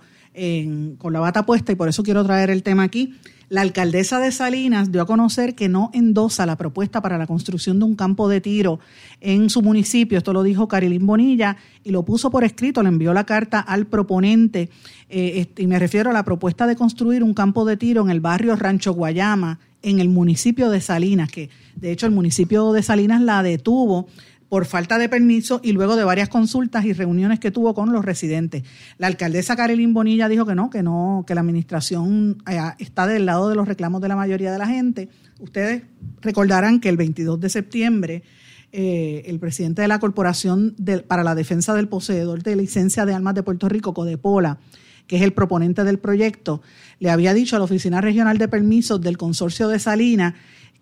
[0.99, 3.15] con la bata puesta y por eso quiero traer el tema aquí.
[3.49, 7.80] La alcaldesa de Salinas dio a conocer que no endosa la propuesta para la construcción
[7.80, 8.80] de un campo de tiro
[9.21, 10.19] en su municipio.
[10.19, 13.88] Esto lo dijo Carilín Bonilla y lo puso por escrito, le envió la carta al
[13.88, 14.69] proponente.
[15.10, 18.12] Eh, este, y me refiero a la propuesta de construir un campo de tiro en
[18.12, 22.84] el barrio Rancho Guayama, en el municipio de Salinas, que de hecho el municipio de
[22.84, 24.08] Salinas la detuvo
[24.50, 28.04] por falta de permiso y luego de varias consultas y reuniones que tuvo con los
[28.04, 28.63] residentes.
[28.98, 33.28] La alcaldesa Carilín Bonilla dijo que no, que no, que la administración eh, está del
[33.28, 35.10] lado de los reclamos de la mayoría de la gente.
[35.39, 35.84] Ustedes
[36.22, 38.24] recordarán que el 22 de septiembre
[38.72, 40.76] eh, el presidente de la Corporación
[41.08, 44.60] para la Defensa del Poseedor de Licencia de Armas de Puerto Rico, Codepola,
[45.08, 46.62] que es el proponente del proyecto,
[46.99, 50.33] le había dicho a la Oficina Regional de Permisos del Consorcio de Salinas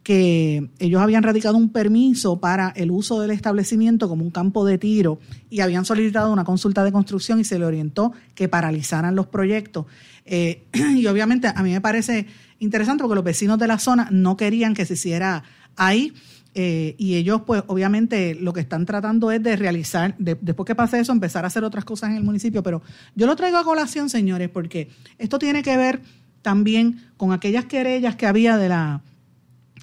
[0.08, 4.78] que ellos habían radicado un permiso para el uso del establecimiento como un campo de
[4.78, 9.28] tiro y habían solicitado una consulta de construcción y se le orientó que paralizaran los
[9.28, 9.86] proyectos.
[10.24, 10.64] Eh,
[10.96, 12.26] y obviamente a mí me parece
[12.60, 15.44] interesante porque los vecinos de la zona no querían que se hiciera
[15.76, 16.14] ahí.
[16.60, 21.00] Eh, y ellos, pues, obviamente, lo que están tratando es de realizar, después que pase
[21.00, 22.64] eso, empezar a hacer otras cosas en el municipio.
[22.64, 22.82] Pero
[23.14, 24.90] yo lo traigo a colación, señores, porque
[25.20, 26.02] esto tiene que ver
[26.42, 29.04] también con aquellas querellas que había de la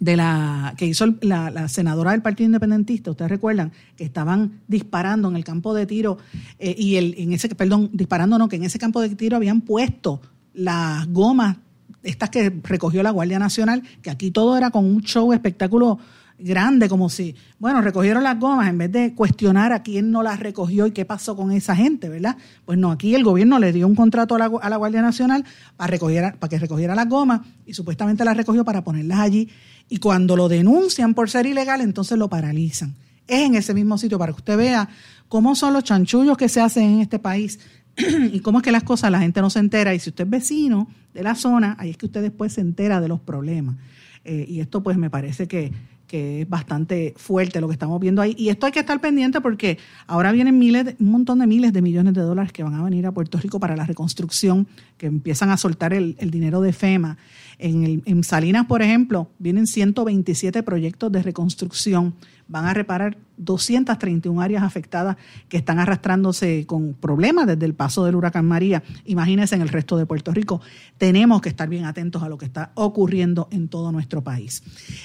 [0.01, 5.37] de la que hizo la, senadora del Partido Independentista, ustedes recuerdan que estaban disparando en
[5.37, 6.19] el campo de tiro
[6.59, 9.61] eh, y el, en ese perdón disparando no que en ese campo de tiro habían
[9.61, 10.21] puesto
[10.53, 11.59] las gomas
[12.03, 16.01] estas que recogió la Guardia Nacional, que aquí todo era con un show espectáculo
[16.45, 20.39] grande, como si, bueno, recogieron las gomas en vez de cuestionar a quién no las
[20.39, 22.37] recogió y qué pasó con esa gente, ¿verdad?
[22.65, 25.45] Pues no, aquí el gobierno le dio un contrato a la, a la Guardia Nacional
[25.77, 29.49] para, recoger, para que recogiera las gomas y supuestamente las recogió para ponerlas allí
[29.89, 32.95] y cuando lo denuncian por ser ilegal, entonces lo paralizan.
[33.27, 34.89] Es en ese mismo sitio para que usted vea
[35.29, 37.59] cómo son los chanchullos que se hacen en este país
[38.33, 39.95] y cómo es que las cosas la gente no se entera.
[39.95, 43.01] Y si usted es vecino de la zona, ahí es que usted después se entera
[43.01, 43.77] de los problemas.
[44.25, 45.73] Eh, y esto pues me parece que,
[46.07, 48.35] que es bastante fuerte lo que estamos viendo ahí.
[48.39, 51.83] Y esto hay que estar pendiente porque ahora vienen miles, un montón de miles de
[51.83, 55.51] millones de dólares que van a venir a Puerto Rico para la reconstrucción, que empiezan
[55.51, 57.17] a soltar el, el dinero de FEMA.
[57.59, 62.15] En, el, en Salinas, por ejemplo, vienen 127 proyectos de reconstrucción
[62.47, 65.17] van a reparar 231 áreas afectadas
[65.49, 68.83] que están arrastrándose con problemas desde el paso del huracán María.
[69.05, 70.61] Imagínense en el resto de Puerto Rico.
[70.99, 74.63] Tenemos que estar bien atentos a lo que está ocurriendo en todo nuestro país.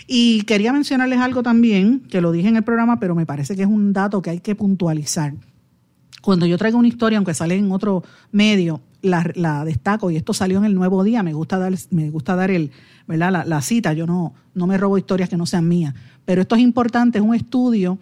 [0.08, 3.64] Y quería mencionarles algo también, que lo dije en el programa, pero me parece que
[3.64, 5.34] es un dato que hay que puntualizar.
[6.22, 10.58] Cuando yo traigo una historia, aunque sale en otro medio, la, destaco y esto salió
[10.58, 12.72] en el Nuevo Día, me gusta dar, me gusta dar el,
[13.08, 13.46] ¿verdad?
[13.46, 15.94] La, cita, yo no, no me robo historias que no sean mías,
[16.30, 17.98] pero esto es importante, es un estudio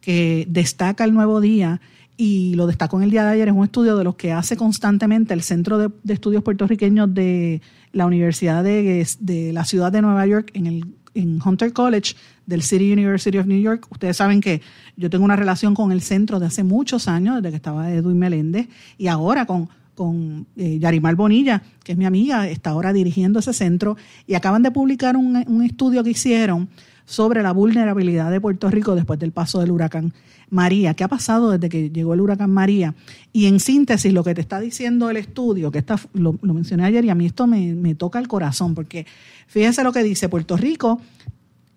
[0.00, 1.80] que destaca el Nuevo Día
[2.16, 4.56] y lo destacó en el día de ayer, es un estudio de los que hace
[4.56, 9.04] constantemente el Centro de, Estudios Puertorriqueños de la Universidad de,
[9.52, 12.14] la Ciudad de Nueva York en el en Hunter College
[12.46, 13.88] del City University of New York.
[13.90, 14.62] Ustedes saben que
[14.96, 18.16] yo tengo una relación con el centro de hace muchos años, desde que estaba Edwin
[18.16, 23.38] Meléndez, y ahora con con eh, Yarimar Bonilla, que es mi amiga, está ahora dirigiendo
[23.38, 26.68] ese centro, y acaban de publicar un, estudio que hicieron
[27.04, 30.12] sobre la vulnerabilidad de Puerto Rico después del paso del huracán
[30.50, 30.94] María.
[30.94, 32.94] ¿Qué ha pasado desde que llegó el huracán María?
[33.32, 37.04] Y en síntesis, lo que te está diciendo el estudio, que está, lo, mencioné ayer
[37.04, 39.06] y a mí esto me, toca el corazón, porque
[39.46, 41.00] fíjense lo que dice, Puerto Rico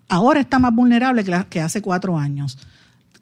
[0.08, 2.58] ahora está más vulnerable que, hace cuatro años.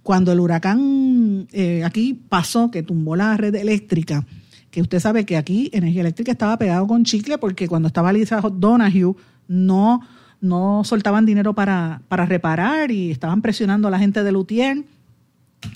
[0.03, 4.27] Cuando el huracán eh, aquí pasó, que tumbó la red eléctrica,
[4.75, 8.41] que usted sabe que aquí Energía Eléctrica estaba pegado con chicle porque cuando estaba Lisa
[8.41, 9.15] Donahue
[9.47, 10.01] no,
[10.45, 14.85] no soltaban dinero para, para reparar y estaban presionando a la gente de Lutier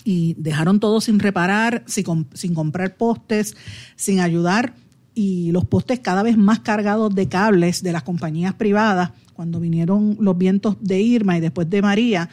[0.04, 3.56] y dejaron todo sin reparar, sin, sin comprar postes,
[3.96, 4.74] sin ayudar
[5.14, 10.16] y los postes cada vez más cargados de cables de las compañías privadas cuando vinieron
[10.20, 12.28] los vientos de Irma y después de María,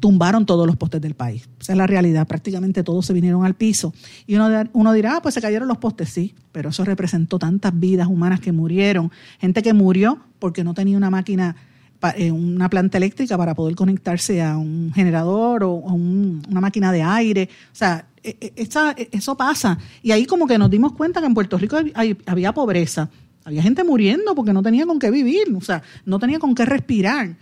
[0.00, 1.50] tumbaron todos los postes del país.
[1.60, 3.92] Esa es la realidad, prácticamente todos se vinieron al piso.
[4.26, 7.78] Y uno, uno dirá, ah, pues se cayeron los postes, sí, pero eso representó tantas
[7.78, 11.56] vidas humanas que murieron, gente que murió porque no tenía una máquina
[12.32, 17.48] una planta eléctrica para poder conectarse a un generador o a una máquina de aire.
[17.72, 19.78] O sea, e, e, eso pasa.
[20.02, 21.78] Y ahí como que nos dimos cuenta que en Puerto Rico
[22.26, 23.08] había pobreza.
[23.44, 26.64] Había gente muriendo porque no tenía con qué vivir, o sea, no tenía con qué
[26.64, 27.36] respirar.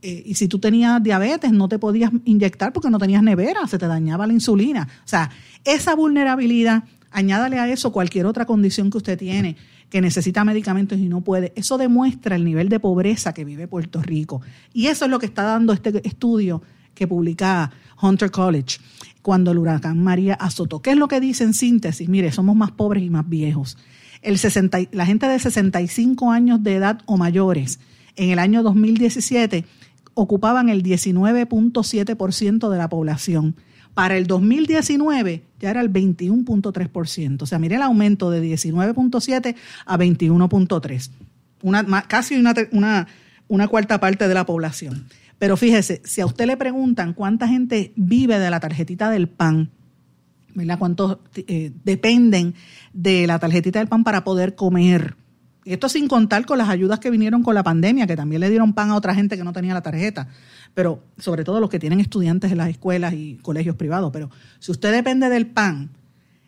[0.00, 3.78] Eh, y si tú tenías diabetes, no te podías inyectar porque no tenías nevera, se
[3.78, 4.86] te dañaba la insulina.
[5.04, 5.30] O sea,
[5.64, 9.56] esa vulnerabilidad, añádale a eso cualquier otra condición que usted tiene,
[9.90, 11.52] que necesita medicamentos y no puede.
[11.56, 14.40] Eso demuestra el nivel de pobreza que vive Puerto Rico.
[14.72, 16.62] Y eso es lo que está dando este estudio
[16.94, 17.70] que publica
[18.00, 18.78] Hunter College
[19.22, 20.82] cuando el huracán María azotó.
[20.82, 22.08] ¿Qué es lo que dice en síntesis?
[22.08, 23.78] Mire, somos más pobres y más viejos.
[24.20, 27.78] El 60, la gente de 65 años de edad o mayores
[28.16, 29.64] en el año 2017
[30.14, 33.54] ocupaban el 19.7% de la población.
[33.94, 37.42] Para el 2019 ya era el 21.3%.
[37.42, 39.54] O sea, mire el aumento de 19.7
[39.86, 41.10] a 21.3.
[41.62, 43.06] Una, casi una,
[43.48, 45.06] una, cuarta parte de la población.
[45.38, 49.70] Pero fíjese, si a usted le preguntan cuánta gente vive de la tarjetita del PAN,
[50.54, 50.78] ¿verdad?
[50.78, 52.54] ¿Cuántos eh, dependen
[52.92, 55.16] de la tarjetita del PAN para poder comer?
[55.64, 58.72] Esto sin contar con las ayudas que vinieron con la pandemia, que también le dieron
[58.72, 60.28] pan a otra gente que no tenía la tarjeta,
[60.74, 64.10] pero sobre todo los que tienen estudiantes en las escuelas y colegios privados.
[64.12, 65.90] Pero si usted depende del PAN,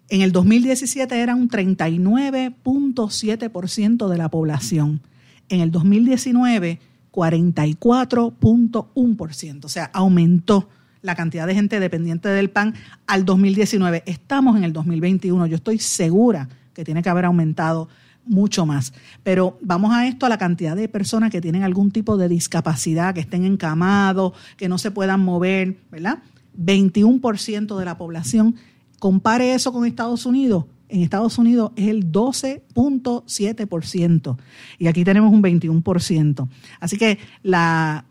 [0.09, 5.01] en el 2017 era un 39.7% de la población.
[5.49, 6.81] En el 2019
[7.13, 10.69] 44.1%, o sea, aumentó
[11.03, 12.75] la cantidad de gente dependiente del PAN
[13.07, 14.03] al 2019.
[14.07, 17.89] Estamos en el 2021, yo estoy segura que tiene que haber aumentado
[18.25, 18.93] mucho más.
[19.23, 23.15] Pero vamos a esto, a la cantidad de personas que tienen algún tipo de discapacidad,
[23.15, 26.23] que estén encamados, que no se puedan mover, ¿verdad?
[26.59, 28.57] 21% de la población.
[28.99, 34.37] Compare eso con Estados Unidos, en Estados Unidos es el 12.7%
[34.79, 36.49] y aquí tenemos un 21%.
[36.81, 38.05] Así que la,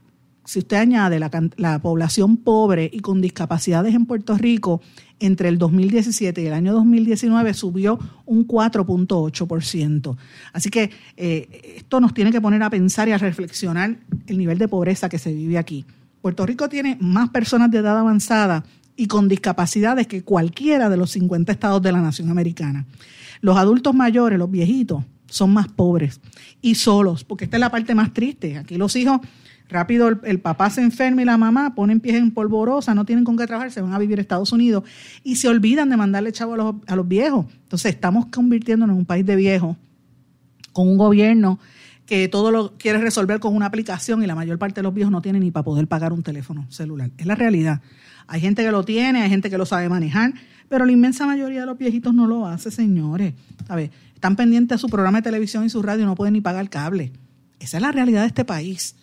[0.46, 4.82] si usted añade la, la, población pobre y con discapacidades en Puerto Rico,
[5.20, 10.18] entre el 2017 y el año 2019 subió un 4.8%.
[10.54, 14.58] Así que eh, esto nos tiene que poner a pensar y a reflexionar el nivel
[14.58, 15.86] de pobreza que se vive aquí.
[16.22, 18.64] Puerto Rico tiene más personas de edad avanzada
[18.96, 22.86] y con discapacidades que cualquiera de los 50 estados de la nación americana.
[23.42, 26.20] Los adultos mayores, los viejitos, son más pobres
[26.62, 28.58] y solos, porque esta es la parte más triste.
[28.58, 29.22] Aquí los hijos,
[29.70, 33.38] rápido el, papá se enferma y la mamá ponen pies en polvorosa, no tienen con
[33.38, 34.84] qué trabajar, se van a vivir a Estados Unidos
[35.24, 37.46] y se olvidan de mandarle chavo a los, a los viejos.
[37.64, 39.78] Entonces estamos convirtiéndonos en un país de viejos
[40.74, 41.60] con un gobierno
[42.10, 45.12] que todo lo quiere resolver con una aplicación y la mayor parte de los viejos
[45.12, 47.12] no tienen ni para poder pagar un teléfono celular.
[47.20, 47.82] Es la realidad.
[48.26, 50.34] Hay gente que lo tiene, hay gente que lo sabe manejar,
[50.70, 53.36] pero la inmensa mayoría de los viejitos no lo hace, señores.
[53.68, 56.68] ver, Están pendientes de su programa de televisión y su radio no pueden ni pagar
[56.72, 57.12] cable.
[57.60, 58.96] Esa es la realidad de este país.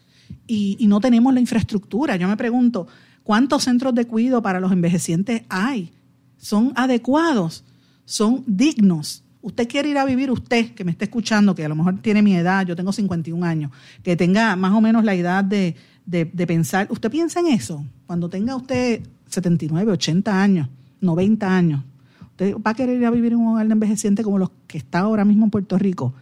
[0.46, 2.16] Y, y no tenemos la infraestructura.
[2.16, 2.86] Yo me pregunto,
[3.22, 5.92] ¿cuántos centros de cuidado para los envejecientes hay?
[6.36, 7.64] ¿Son adecuados?
[8.04, 9.24] ¿Son dignos?
[9.42, 12.20] Usted quiere ir a vivir, usted que me está escuchando, que a lo mejor tiene
[12.20, 13.70] mi edad, yo tengo 51 años,
[14.02, 18.28] que tenga más o menos la edad de, de, pensar, usted piensa en eso, cuando
[18.28, 20.68] tenga usted 79, 80 años,
[21.00, 21.84] 90 años,
[22.30, 24.78] ¿usted va a querer ir a vivir en un hogar de envejeciente como los que
[24.78, 26.14] está ahora mismo en Puerto Rico?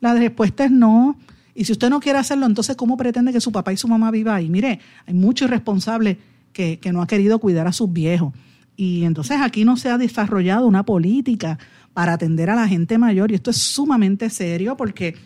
[0.00, 1.16] La respuesta es no.
[1.58, 4.12] Y si usted no quiere hacerlo, entonces ¿cómo pretende que su papá y su mamá
[4.12, 4.48] vivan ahí?
[4.48, 6.16] Mire, hay muchos irresponsables
[6.52, 8.32] que, que no ha querido cuidar a sus viejos.
[8.76, 11.58] Y entonces aquí no se ha desarrollado una política
[11.92, 13.32] para atender a la gente mayor.
[13.32, 15.16] Y esto es sumamente serio porque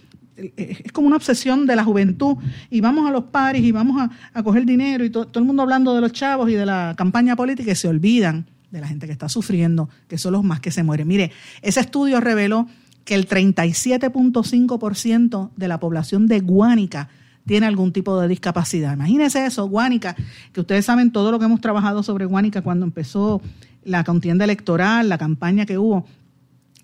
[0.56, 2.38] es como una obsesión de la juventud
[2.70, 5.94] y vamos a los paris y vamos a, coger dinero y todo el mundo hablando
[5.94, 9.12] de los chavos y de la campaña política y se olvidan de la gente que
[9.12, 11.06] está sufriendo, que son los más que se mueren.
[11.06, 12.66] Mire, ese estudio reveló
[13.04, 17.08] que el 37.5% de la población de Guánica
[17.46, 18.94] tiene algún tipo de discapacidad.
[18.94, 20.16] Imagínense eso, Guánica,
[20.52, 23.40] que ustedes saben todo lo que hemos trabajado sobre Guánica cuando empezó
[23.84, 26.06] la contienda electoral, la campaña que hubo,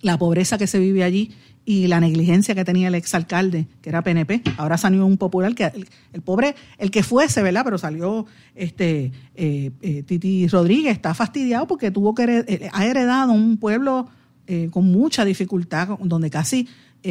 [0.01, 1.33] la pobreza que se vive allí
[1.65, 4.43] y la negligencia que tenía el exalcalde, que era PNP.
[4.57, 5.71] Ahora salió un popular que
[6.13, 7.63] el, pobre, el que fuese, ¿verdad?
[7.63, 13.33] Pero salió este eh, eh, Titi Rodríguez, está fastidiado porque tuvo que eh, ha heredado
[13.33, 14.09] un pueblo
[14.70, 16.68] con mucha dificultad, donde casi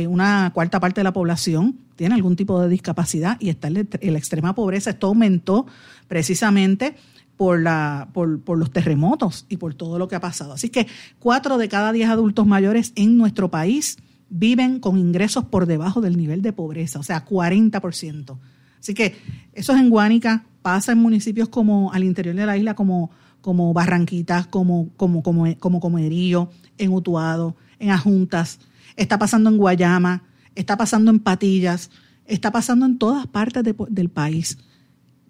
[0.08, 4.20] una cuarta parte de la población tiene algún tipo de discapacidad y está en la
[4.20, 4.90] extrema pobreza.
[4.90, 5.66] Esto aumentó
[6.08, 6.96] precisamente
[7.38, 10.54] por, la, por, por, los terremotos y por todo lo que ha pasado.
[10.54, 10.88] Así que
[11.20, 13.98] cuatro de cada diez adultos mayores en nuestro país
[14.30, 18.32] viven con ingresos por debajo del nivel de pobreza, o sea, 40%.
[18.32, 18.40] O
[18.80, 19.16] Así que
[19.54, 23.12] eso es en Guánica, pasa en municipios como al interior de la isla, como,
[23.48, 28.60] como Barranquitas, como, como, como, como Comerío, en Utuado, en Ajuntas,
[28.98, 30.24] está pasando en Guayama,
[30.54, 31.90] está pasando en Patillas,
[32.26, 34.58] está pasando en todas partes del país.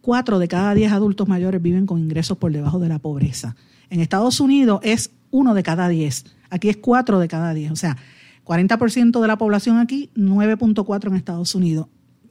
[0.02, 3.56] Cuatro de cada diez adultos mayores viven con ingresos por debajo de la pobreza.
[3.92, 6.26] En Estados Unidos es uno de cada diez.
[6.50, 7.70] Aquí es cuatro de cada diez.
[7.72, 7.98] O sea,
[8.46, 11.86] 40% de la población aquí, 9.4 en Estados Unidos.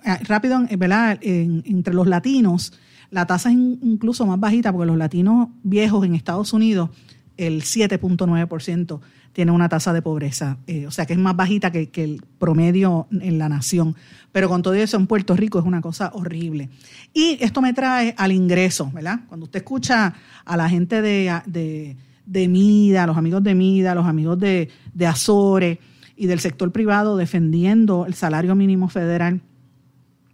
[0.05, 1.21] Ah, rápido, ¿verdad?
[1.23, 2.73] entre los latinos,
[3.11, 6.91] la tasa es incluso más bajita porque los latinos viejos en Estados Unidos,
[7.37, 9.01] el 7.9%
[9.33, 13.07] tiene una tasa de pobreza, eh, o sea que es más bajita que, el promedio
[13.11, 13.95] en la nación.
[14.33, 16.71] Pero con todo eso en Puerto Rico es una cosa horrible.
[17.13, 19.21] Y esto me trae al ingreso, ¿verdad?
[19.29, 24.39] Cuando usted escucha a la gente de, de, Mida, los amigos de Mida, los amigos
[24.39, 25.79] de, de Azores
[26.17, 29.43] y del sector privado defendiendo el salario mínimo federal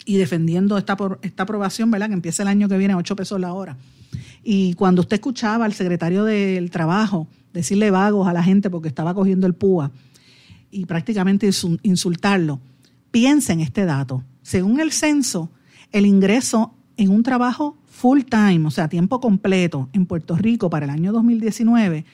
[0.04, 2.08] y defendiendo esta, esta aprobación, ¿verdad?
[2.08, 3.76] Que empieza el año que viene a 8 pesos la hora.
[4.42, 9.14] Y cuando usted escuchaba al secretario del Trabajo, decirle vagos a la gente porque estaba
[9.14, 9.92] cogiendo el púa
[10.70, 11.48] y prácticamente
[11.82, 12.60] insultarlo.
[13.10, 14.24] Piensa en este dato.
[14.42, 15.50] Según el censo,
[15.92, 20.86] el ingreso en un trabajo full time, o sea, tiempo completo en Puerto Rico para
[20.86, 22.04] el año 2019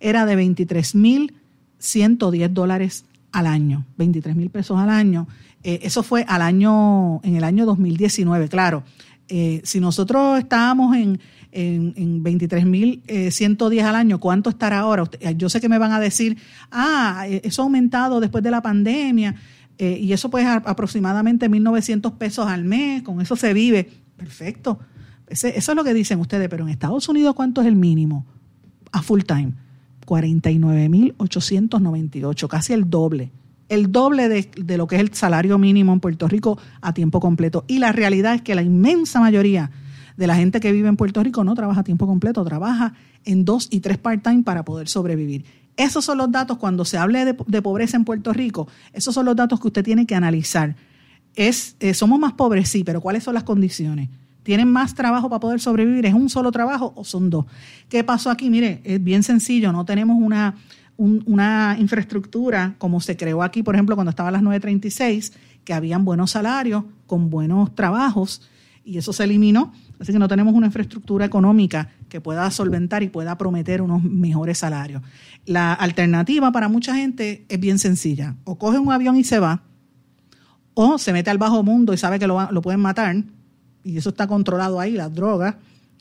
[0.00, 3.04] era de 23.110 dólares
[3.38, 5.28] al año, 23 mil pesos al año.
[5.62, 8.82] Eh, eso fue al año, en el año 2019, claro.
[9.28, 11.20] Eh, si nosotros estábamos en
[11.50, 15.04] en, en 23.110 eh, al año, ¿cuánto estará ahora?
[15.34, 16.36] Yo sé que me van a decir,
[16.70, 19.34] ah, eso ha aumentado después de la pandemia
[19.78, 23.88] y eso pues aproximadamente 1.900 pesos al mes, con eso se vive.
[24.18, 24.78] Perfecto.
[25.26, 28.26] eso es lo que dicen ustedes, pero en Estados Unidos, ¿cuánto es el mínimo
[28.92, 29.54] a full time?
[30.08, 33.30] 49.898, casi el doble
[33.68, 37.20] el doble de, de, lo que es el salario mínimo en Puerto Rico a tiempo
[37.20, 37.66] completo.
[37.68, 39.70] Y la realidad es que la inmensa mayoría
[40.18, 42.92] de la gente que vive en Puerto Rico no trabaja a tiempo completo, trabaja
[43.24, 45.44] en dos y tres part-time para poder sobrevivir.
[45.76, 49.36] Esos son los datos, cuando se hable de, pobreza en Puerto Rico, esos son los
[49.36, 50.74] datos que usted tiene que analizar.
[51.36, 54.08] Es, eh, somos más pobres, sí, pero ¿cuáles son las condiciones?
[54.48, 56.06] ¿Tienen más trabajo para poder sobrevivir?
[56.06, 57.44] ¿Es un solo trabajo o son dos?
[57.90, 58.48] ¿Qué pasó aquí?
[58.48, 60.54] Mire, es bien sencillo, no tenemos una,
[60.96, 65.34] una infraestructura como se creó aquí, por ejemplo, cuando estaba las 936,
[65.64, 68.40] que habían buenos salarios, con buenos trabajos,
[68.86, 69.70] y eso se eliminó
[70.00, 74.56] Así que no tenemos una infraestructura económica que pueda solventar y pueda prometer unos mejores
[74.56, 75.02] salarios.
[75.44, 78.36] La alternativa para mucha gente es bien sencilla.
[78.44, 79.60] O coge un avión y se va,
[80.72, 83.14] o se mete al bajo mundo y sabe que lo, lo pueden matar,
[83.88, 85.54] y eso está controlado ahí, las drogas,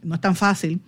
[0.04, 0.82] no es tan fácil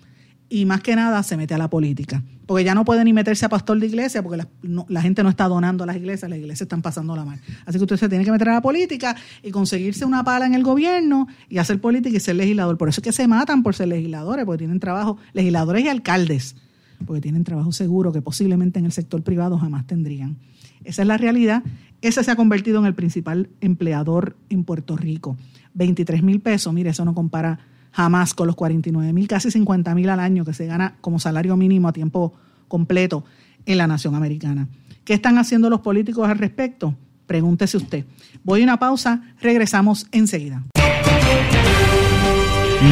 [0.50, 2.22] y más que nada se mete a la política.
[2.46, 4.44] Porque ya no puede ni meterse a pastor de iglesia porque
[4.90, 7.42] la, gente no está donando a las iglesias, las iglesias están pasando la mano.
[7.66, 10.56] Así que usted se tiene que meter a la política y conseguirse una pala en
[10.56, 12.78] el gobierno y hacer política y ser legislador.
[12.78, 16.56] Por eso es que se matan por ser legisladores, porque tienen trabajo, legisladores y alcaldes,
[17.06, 20.36] porque tienen trabajo seguro que posiblemente en el sector privado jamás tendrían.
[20.84, 21.64] Esa es la realidad.
[22.02, 25.38] Ese se ha convertido en el principal empleador en Puerto Rico.
[25.74, 27.60] 23 mil pesos, mire, eso no compara
[27.92, 31.58] jamás con los 49 mil, casi 50 mil al año que se gana como salario
[31.58, 32.34] mínimo a tiempo
[32.68, 33.24] completo
[33.66, 34.68] en la nación americana.
[35.04, 36.96] ¿Qué están haciendo los políticos al respecto?
[37.26, 38.06] Pregúntese usted.
[38.44, 40.64] Voy a una pausa, regresamos enseguida.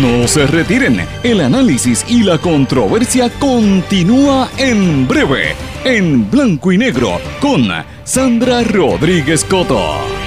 [0.02, 5.56] No se retiren, el análisis y la controversia continúa en breve,
[5.86, 7.70] en blanco y negro, con
[8.04, 10.27] Sandra Rodríguez Coto.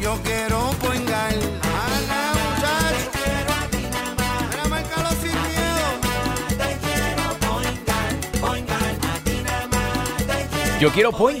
[0.00, 1.32] yo quiero poingar.
[1.32, 3.10] Ana, muchacho.
[6.48, 8.92] Te quiero poingar, poingar.
[10.80, 11.40] Yo quiero point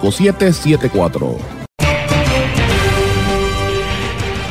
[0.00, 1.58] 5774.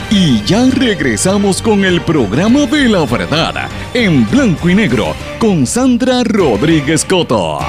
[0.10, 6.24] Y ya regresamos con el programa de la verdad en blanco y negro con Sandra
[6.24, 7.60] Rodríguez Coto.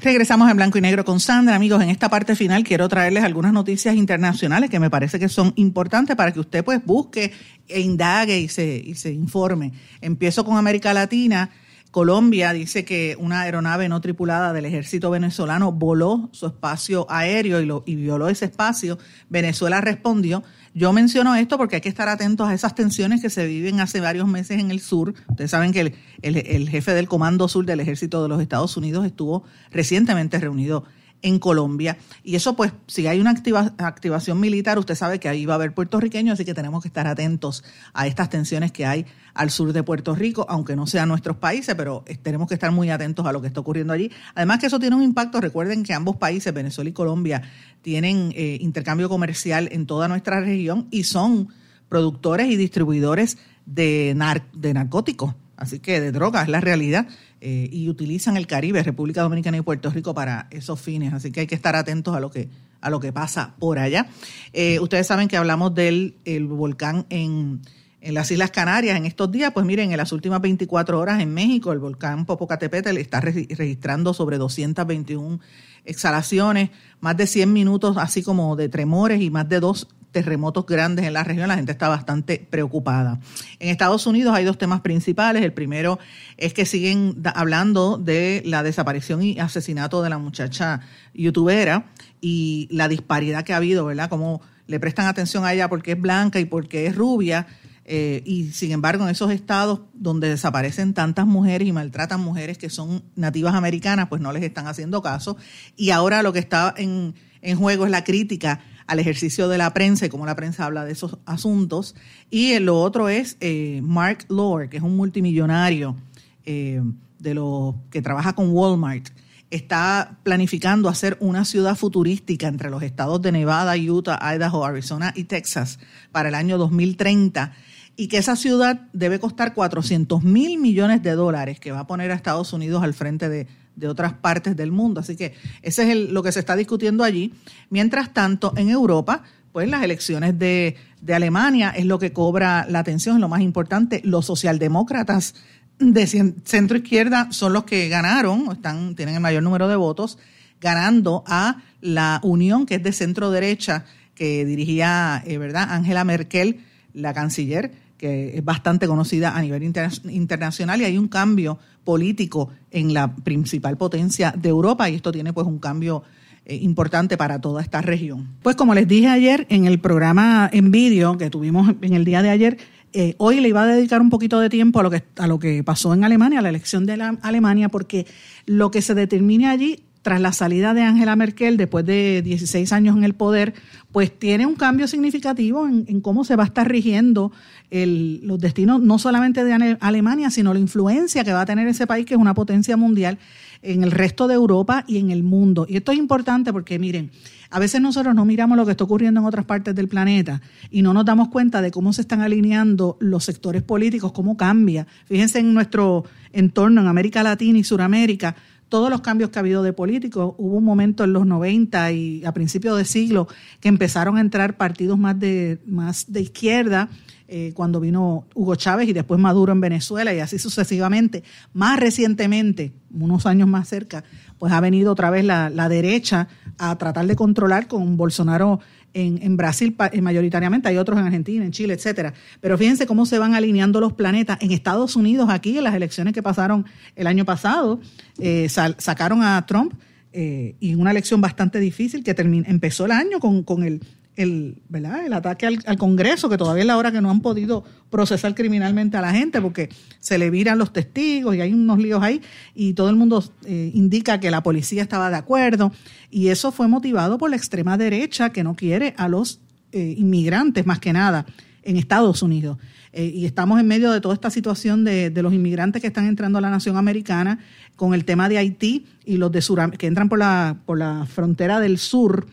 [0.00, 1.56] Regresamos en blanco y negro con Sandra.
[1.56, 5.52] Amigos, en esta parte final quiero traerles algunas noticias internacionales que me parece que son
[5.56, 7.32] importantes para que usted pues busque
[7.66, 9.72] e indague y se, y se informe.
[10.00, 11.50] Empiezo con América Latina.
[11.96, 17.64] Colombia dice que una aeronave no tripulada del ejército venezolano voló su espacio aéreo y,
[17.64, 18.98] lo, y violó ese espacio.
[19.30, 20.44] Venezuela respondió.
[20.74, 24.00] Yo menciono esto porque hay que estar atentos a esas tensiones que se viven hace
[24.00, 25.14] varios meses en el sur.
[25.30, 28.76] Ustedes saben que el, el, el jefe del Comando Sur del Ejército de los Estados
[28.76, 30.84] Unidos estuvo recientemente reunido
[31.26, 31.98] en Colombia.
[32.22, 35.56] Y eso, pues, si hay una activa, activación militar, usted sabe que ahí va a
[35.56, 39.72] haber puertorriqueños, así que tenemos que estar atentos a estas tensiones que hay al sur
[39.72, 43.32] de Puerto Rico, aunque no sean nuestros países, pero tenemos que estar muy atentos a
[43.32, 44.10] lo que está ocurriendo allí.
[44.36, 47.42] Además que eso tiene un impacto, recuerden que ambos países, Venezuela y Colombia,
[47.82, 51.48] tienen eh, intercambio comercial en toda nuestra región y son
[51.88, 54.16] productores y distribuidores de,
[54.54, 57.06] de narcóticos, así que de drogas, es la realidad.
[57.40, 61.12] Eh, y utilizan el Caribe, República Dominicana y Puerto Rico para esos fines.
[61.12, 62.48] Así que hay que estar atentos a lo que,
[62.80, 64.06] a lo que pasa por allá.
[64.52, 67.60] Eh, ustedes saben que hablamos del el volcán en,
[68.00, 69.52] en, las Islas Canarias en estos días.
[69.52, 74.38] Pues miren, en las últimas 24 horas en México, el volcán Popocatépetl está registrando sobre
[74.38, 75.40] 221
[75.84, 81.04] exhalaciones, más de 100 minutos así como de tremores y más de dos terremotos grandes
[81.04, 83.20] en la región, la gente está bastante preocupada.
[83.58, 85.42] En Estados Unidos hay dos temas principales.
[85.42, 85.98] El primero
[86.36, 90.80] es que siguen hablando de la desaparición y asesinato de la muchacha
[91.14, 94.08] youtubera y la disparidad que ha habido, ¿verdad?
[94.08, 97.46] Como le prestan atención a ella porque es blanca y porque es rubia.
[97.84, 102.68] Eh, y sin embargo, en esos estados donde desaparecen tantas mujeres y maltratan mujeres que
[102.68, 105.36] son nativas americanas, pues no les están haciendo caso.
[105.76, 109.72] Y ahora lo que está en, en juego es la crítica al ejercicio de la
[109.74, 111.94] prensa y cómo la prensa habla de esos asuntos.
[112.30, 115.96] Y lo otro es eh, Mark Lord, que es un multimillonario
[116.44, 116.82] eh,
[117.18, 119.08] de los que trabaja con Walmart.
[119.50, 125.24] Está planificando hacer una ciudad futurística entre los estados de Nevada, Utah, Idaho, Arizona y
[125.24, 125.78] Texas
[126.10, 127.52] para el año 2030
[127.96, 132.10] y que esa ciudad debe costar 400 mil millones de dólares que va a poner
[132.10, 133.46] a Estados Unidos al frente de,
[133.76, 135.00] de otras partes del mundo.
[135.00, 137.32] Así que ese es lo que se está discutiendo allí.
[137.70, 139.22] Mientras tanto, en Europa,
[139.52, 143.42] pues las elecciones de, de Alemania es lo que cobra la atención, es lo más
[143.42, 144.00] importante.
[144.04, 145.34] Los socialdemócratas
[145.78, 150.18] de centro izquierda son los que ganaron, están, tienen el mayor número de votos,
[150.60, 156.64] ganando a la Unión, que es de centro derecha, que dirigía, eh, ¿verdad?, Angela Merkel,
[156.94, 162.92] la canciller que es bastante conocida a nivel internacional y hay un cambio político en
[162.92, 166.02] la principal potencia de Europa y esto tiene pues un cambio
[166.44, 168.28] eh, importante para toda esta región.
[168.42, 172.22] Pues como les dije ayer en el programa en vídeo que tuvimos en el día
[172.22, 172.58] de ayer,
[172.92, 175.38] eh, hoy le iba a dedicar un poquito de tiempo a lo que a lo
[175.38, 178.06] que pasó en Alemania, a la elección de la Alemania, porque
[178.46, 182.96] lo que se determine allí tras la salida de Angela Merkel después de 16 años
[182.96, 183.54] en el poder,
[183.90, 187.32] pues tiene un cambio significativo en, cómo se va a estar rigiendo
[187.72, 191.88] el, los destinos no solamente de Alemania, sino la influencia que va a tener ese
[191.88, 193.18] país, que es una potencia mundial,
[193.62, 195.66] en el resto de Europa y en el mundo.
[195.68, 197.10] Y esto es importante porque, miren,
[197.50, 200.40] a veces nosotros no miramos lo que está ocurriendo en otras partes del planeta
[200.70, 204.86] y no nos damos cuenta de cómo se están alineando los sectores políticos, cómo cambia.
[205.06, 208.36] Fíjense en nuestro entorno, en América Latina y Sudamérica,
[208.68, 210.34] todos los cambios que ha habido de políticos.
[210.38, 213.28] Hubo un momento en los 90 y a principios de siglo
[213.60, 216.88] que empezaron a entrar partidos más de, más de izquierda,
[217.28, 221.24] eh, cuando vino Hugo Chávez y después Maduro en Venezuela y así sucesivamente.
[221.52, 224.04] Más recientemente, unos años más cerca,
[224.38, 228.60] pues ha venido otra vez la, la derecha a tratar de controlar con Bolsonaro
[228.94, 232.14] en, Brasil eh, mayoritariamente, hay otros en Argentina, en Chile, etcétera.
[232.40, 234.38] Pero fíjense cómo se van alineando los planetas.
[234.40, 236.64] En Estados Unidos, aquí, en las elecciones que pasaron
[236.94, 237.80] el año pasado,
[238.18, 239.74] eh, sacaron a Trump
[240.18, 243.82] eh, y una elección bastante difícil que empezó el año con, el,
[244.16, 245.06] el, ¿verdad?
[245.06, 248.34] el ataque al, al, Congreso, que todavía es la hora que no han podido procesar
[248.34, 249.68] criminalmente a la gente porque
[250.00, 252.20] se le viran los testigos y hay unos líos ahí
[252.54, 255.72] y todo el mundo eh, indica que la policía estaba de acuerdo
[256.10, 259.40] y eso fue motivado por la extrema derecha que no quiere a los
[259.72, 261.26] eh, inmigrantes más que nada
[261.62, 262.58] en Estados Unidos.
[262.92, 266.06] Eh, y estamos en medio de toda esta situación de, de, los inmigrantes que están
[266.06, 267.40] entrando a la nación americana
[267.74, 271.04] con el tema de Haití y los de Sur, que entran por la, por la
[271.04, 272.26] frontera del sur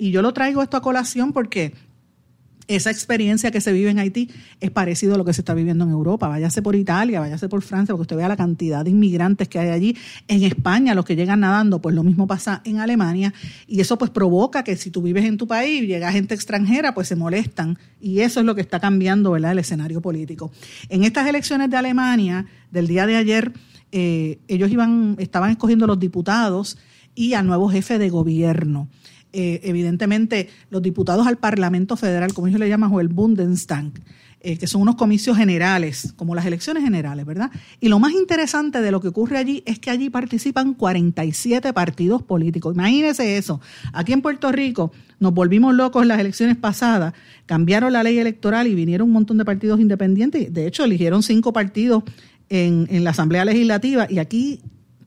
[0.00, 1.74] y yo lo traigo esto a colación porque
[2.68, 4.30] esa experiencia que se vive en Haití
[4.60, 6.26] es parecido a lo que se está viviendo en Europa.
[6.26, 9.68] Váyase por Italia, váyase por Francia, porque usted vea la cantidad de inmigrantes que hay
[9.68, 9.96] allí.
[10.26, 13.34] En España, los que llegan nadando, pues lo mismo pasa en Alemania.
[13.66, 16.94] Y eso pues provoca que si tú vives en tu país y llega gente extranjera,
[16.94, 17.76] pues se molestan.
[18.00, 20.50] Y eso es lo que está cambiando, ¿verdad?, el escenario político.
[20.88, 23.52] En estas elecciones de Alemania, del día de ayer,
[23.92, 26.78] eh, ellos iban, estaban escogiendo los diputados
[27.14, 28.88] y al nuevo jefe de gobierno.
[29.32, 33.92] Eh, evidentemente los diputados al Parlamento Federal, como ellos le llaman, o el Bundestag,
[34.40, 37.50] eh, que son unos comicios generales, como las elecciones generales, ¿verdad?
[37.78, 42.22] Y lo más interesante de lo que ocurre allí es que allí participan 47 partidos
[42.22, 42.74] políticos.
[42.74, 43.60] Imagínense eso.
[43.92, 47.12] Aquí en Puerto Rico nos volvimos locos en las elecciones pasadas,
[47.46, 50.52] cambiaron la ley electoral y vinieron un montón de partidos independientes.
[50.52, 52.02] De hecho, eligieron cinco partidos
[52.48, 54.60] en, en la Asamblea Legislativa y aquí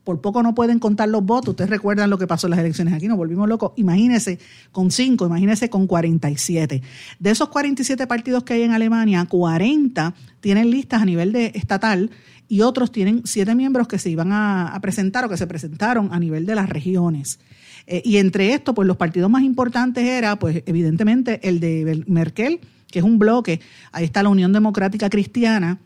[0.04, 1.50] por poco no pueden contar los votos.
[1.50, 3.72] Ustedes recuerdan lo que pasó en las elecciones aquí, nos volvimos locos.
[3.76, 4.38] Imagínense
[4.70, 6.82] con 5, imagínense con 47.
[7.18, 12.10] De esos 47 partidos que hay en Alemania, 40 tienen listas a nivel de estatal
[12.48, 16.20] y otros tienen siete miembros que se iban a, presentar o que se presentaron a
[16.20, 17.40] nivel de las regiones.
[17.86, 22.60] Eh, y entre estos, pues los partidos más importantes era, pues evidentemente, el de Merkel,
[22.90, 23.60] que es un bloque.
[23.92, 25.78] Ahí está la Unión Democrática Cristiana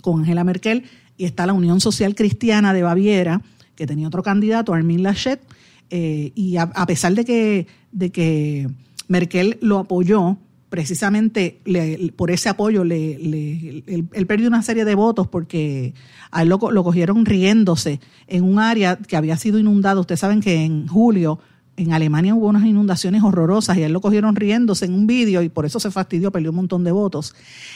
[0.00, 0.84] con Angela Merkel
[1.16, 3.42] y está la Unión Social Cristiana de Baviera,
[3.76, 5.40] que tenía otro candidato, Armin Laschet,
[5.90, 8.68] eh, y a, pesar de que, de que
[9.08, 10.38] Merkel lo apoyó,
[10.70, 11.60] precisamente
[12.16, 13.14] por ese apoyo le,
[13.86, 15.94] él, perdió una serie de votos porque
[16.32, 20.00] a él lo, lo cogieron riéndose en un área que había sido inundado.
[20.00, 21.38] Ustedes saben que en julio
[21.76, 25.42] en Alemania hubo unas inundaciones horrorosas y a él lo cogieron riéndose en un vídeo
[25.42, 27.34] y por eso se fastidió, perdió un montón de votos.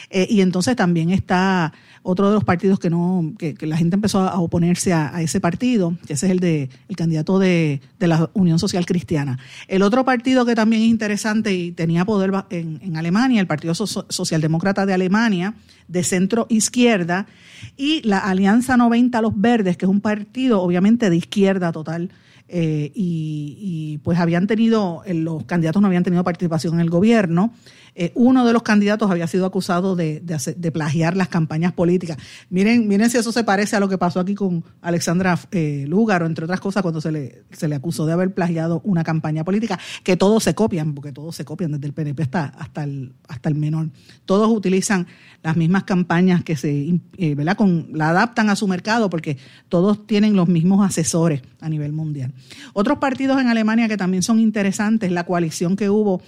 [0.09, 1.73] Eh, y entonces también está
[2.03, 5.95] otro de los partidos que no, que, la gente empezó a oponerse a, ese partido,
[6.05, 9.39] que ese es el de el candidato de, la Unión Social Cristiana.
[9.67, 13.75] El otro partido que también es interesante y tenía poder en, en Alemania, el Partido
[13.75, 15.53] Socialdemócrata de Alemania,
[15.87, 17.27] de centro izquierda,
[17.75, 22.09] y la Alianza 90 Los Verdes, que es un partido obviamente de izquierda total
[22.51, 27.53] eh, y, pues habían tenido, eh, los candidatos no habían tenido participación en el gobierno.
[28.01, 30.23] Eh, uno de los candidatos había sido acusado de,
[30.71, 32.15] plagiar las campañas políticas.
[32.49, 35.37] Miren, miren si eso se parece a lo que pasó aquí con Alexandra
[35.85, 40.15] Lúgaro, entre otras cosas, cuando se le, acusó de haber plagiado una campaña política, que
[40.15, 43.89] todos se copian, porque todos se copian, desde el PNP hasta, el, hasta el menor.
[44.23, 45.05] Todos utilizan
[45.43, 47.01] las mismas campañas que se,
[47.35, 47.57] ¿verdad?
[47.57, 49.37] Con, la adaptan a su mercado, porque
[49.67, 52.33] todos tienen los mismos asesores a nivel mundial.
[52.71, 56.21] Otros partidos en Alemania que también son interesantes, la coalición que hubo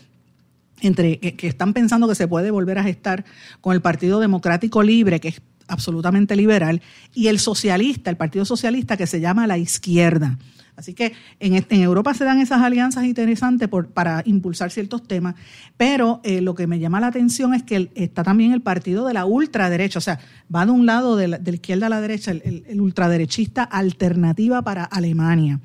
[0.81, 3.25] entre que, están pensando que se puede volver a gestar
[3.61, 6.81] con el Partido Democrático Libre, que es absolutamente liberal,
[7.13, 10.37] y el socialista, el Partido Socialista que se llama la izquierda.
[10.75, 15.35] Así que en, Europa se dan esas alianzas interesantes para impulsar ciertos temas,
[15.77, 19.13] pero eh, lo que me llama la atención es que está también el partido de
[19.13, 20.19] la ultraderecha, o sea,
[20.53, 25.59] va de un lado de la, izquierda a la derecha, el ultraderechista Alternativa para Alemania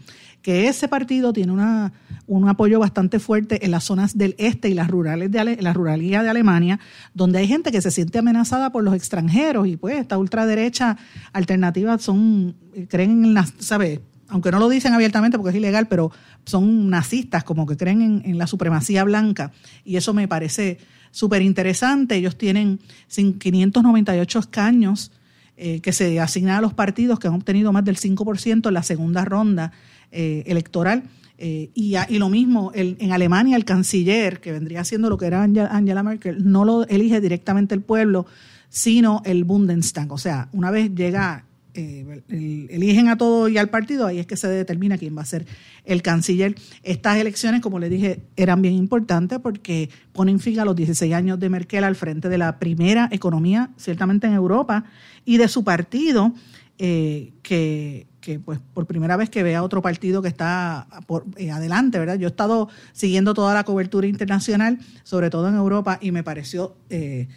[0.46, 1.92] que ese partido tiene una,
[2.28, 6.22] un apoyo bastante fuerte en las zonas del este y las rurales de la ruralía
[6.22, 6.78] de Alemania,
[7.14, 10.98] donde hay gente que se siente amenazada por los extranjeros y pues esta ultraderecha
[11.32, 12.54] alternativa son,
[12.88, 13.98] creen en las, ¿sabes?
[14.28, 16.12] Aunque no lo dicen abiertamente porque es ilegal, pero
[16.44, 19.50] son nazistas, como que creen en, la supremacía blanca.
[19.84, 20.78] Y eso me parece
[21.10, 22.14] súper interesante.
[22.14, 22.78] Ellos tienen
[23.08, 25.10] 598 escaños
[25.56, 28.84] eh, que se asignan a los partidos que han obtenido más del 5% en la
[28.84, 29.72] segunda ronda
[30.18, 31.02] eh, electoral.
[31.36, 36.02] Eh, y, lo mismo, en Alemania el canciller, que vendría siendo lo que era Angela
[36.02, 38.24] Merkel, no lo elige directamente el pueblo,
[38.70, 40.10] sino el Bundestag.
[40.10, 41.44] O sea, una vez llega,
[41.74, 45.26] eh, eligen a todo y al partido, ahí es que se determina quién va a
[45.26, 45.44] ser
[45.84, 46.54] el canciller.
[46.82, 51.38] Estas elecciones, como le dije, eran bien importantes porque ponen fin a los 16 años
[51.38, 54.84] de Merkel al frente de la primera economía, ciertamente en Europa,
[55.26, 56.32] y de su partido,
[56.78, 61.96] que que pues por primera vez que vea otro partido que está por, eh, adelante,
[62.00, 62.18] ¿verdad?
[62.18, 66.76] Yo he estado siguiendo toda la cobertura internacional, sobre todo en Europa, y me pareció
[66.90, 67.28] eh,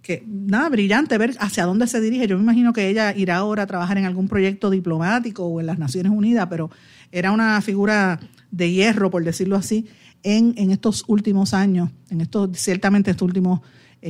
[0.00, 2.28] que nada, brillante ver hacia dónde se dirige.
[2.28, 5.66] Yo me imagino que ella irá ahora a trabajar en algún proyecto diplomático o en
[5.66, 6.70] las Naciones Unidas, pero
[7.10, 8.20] era una figura
[8.52, 9.88] de hierro, por decirlo así,
[10.22, 13.60] en, en estos últimos años, en estos, ciertamente estos últimos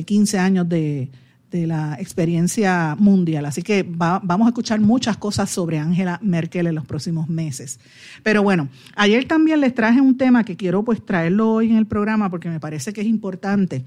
[0.05, 1.09] 15 eh, años de,
[1.51, 3.45] de la experiencia mundial.
[3.45, 7.79] Así que vamos a escuchar muchas cosas sobre Angela Merkel en los próximos meses.
[8.23, 11.87] Pero bueno, ayer también les traje un tema que quiero pues traerlo hoy en el
[11.87, 13.83] programa porque me parece que es importante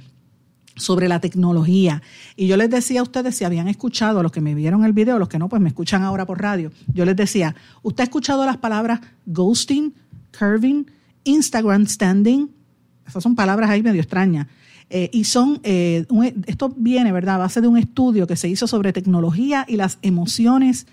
[0.77, 2.03] sobre la tecnología.
[2.37, 5.19] Y yo les decía a ustedes, si habían escuchado, los que me vieron el video,
[5.19, 8.45] los que no, pues me escuchan ahora por radio, yo les decía, ¿usted ha escuchado
[8.47, 9.95] las palabras ghosting,
[10.37, 10.87] curving,
[11.25, 12.51] Instagram standing?
[13.07, 14.47] Esas son palabras ahí medio extrañas.
[14.95, 16.05] Eh, y son, eh,
[16.47, 19.99] esto viene, ¿verdad?, a base de un estudio que se hizo sobre tecnología y las
[20.03, 20.87] emociones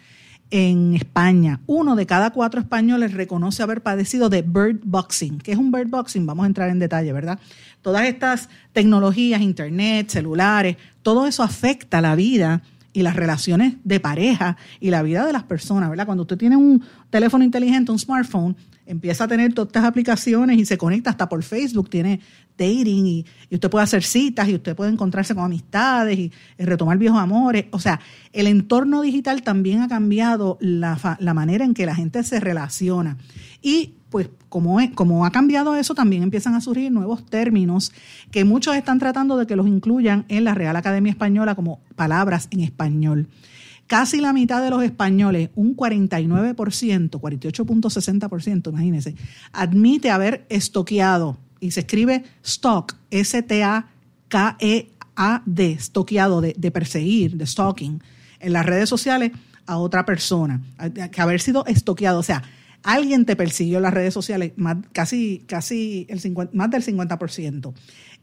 [0.51, 1.59] en España.
[1.67, 5.39] Uno de cada cuatro españoles reconoce haber padecido de bird boxing.
[5.39, 6.25] ¿Qué es un bird boxing?
[6.25, 7.39] Vamos a entrar en detalle, ¿verdad?
[7.81, 14.55] Todas estas tecnologías, internet, celulares, todo eso afecta la vida y las relaciones de pareja
[14.79, 16.05] y la vida de las personas, ¿verdad?
[16.05, 18.55] Cuando usted tiene un teléfono inteligente, un smartphone,
[18.89, 22.19] empieza a tener todas estas aplicaciones y se conecta hasta por Facebook, tiene
[22.57, 27.19] dating y, usted puede hacer citas y usted puede encontrarse con amistades y, retomar viejos
[27.19, 27.65] amores.
[27.71, 27.99] O sea,
[28.33, 33.17] el entorno digital también ha cambiado la, la manera en que la gente se relaciona.
[33.61, 37.93] Y pues como, como ha cambiado eso, también empiezan a surgir nuevos términos
[38.31, 42.47] que muchos están tratando de que los incluyan en la Real Academia Española como palabras
[42.49, 43.27] en español.
[43.89, 46.53] Casi la mitad de los españoles, un 49%,
[47.09, 49.15] 48.60%, imagínense,
[49.51, 53.71] admite haber estoqueado, y se escribe stock, S-T-A-K-E-A-D,
[55.71, 58.03] estoqueado, de, perseguir, de stalking,
[58.39, 59.31] en las redes sociales
[59.65, 60.61] a otra persona,
[61.11, 62.43] que haber sido estoqueado, o sea,
[62.83, 64.51] alguien te persiguió en las redes sociales,
[64.93, 67.73] casi, casi el 50, más del 50%.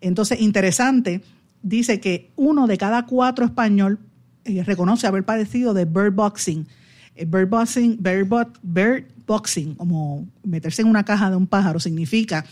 [0.01, 1.23] Entonces, interesante,
[1.61, 3.99] dice que uno de cada cuatro español
[4.47, 6.67] eh, reconoce haber padecido de bird boxing.
[7.15, 8.29] Eh, bird boxing, bird,
[8.63, 12.45] bird boxing, como meterse en una caja de un pájaro, significa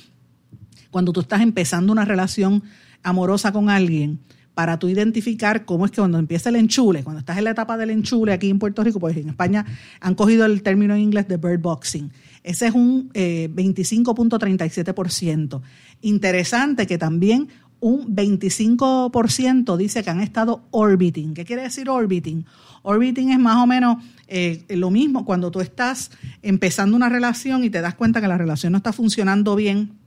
[0.90, 2.62] cuando tú estás empezando una relación
[3.02, 4.20] amorosa con alguien,
[4.54, 7.76] para tú identificar cómo es que cuando empieza el enchule, cuando estás en la etapa
[7.76, 9.66] del enchule aquí en Puerto Rico, pues en España
[10.00, 12.10] han cogido el término en inglés de bird boxing.
[12.44, 15.60] Ese es un 25.37%.
[15.60, 15.64] Eh,
[16.02, 17.48] Interesante que también
[17.84, 21.34] un 25% dice que han estado orbiting.
[21.34, 22.46] ¿Qué quiere decir orbiting?
[22.82, 26.10] Orbiting es más o menos eh, lo mismo cuando tú estás
[26.40, 29.98] empezando una relación y te das cuenta que la relación no está funcionando bien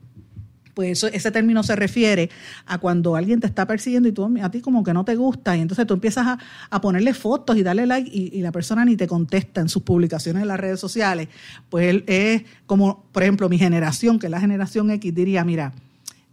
[0.73, 2.29] pues ese término se refiere
[2.67, 5.57] a cuando alguien te está persiguiendo y tú a ti como que no te gusta
[5.57, 6.37] y entonces tú empiezas
[6.69, 10.43] a, ponerle fotos y darle like y, la persona ni te contesta en sus publicaciones
[10.43, 11.29] en las redes sociales,
[11.69, 15.73] pues es como, por ejemplo, mi generación, que es la generación X, diría, mira,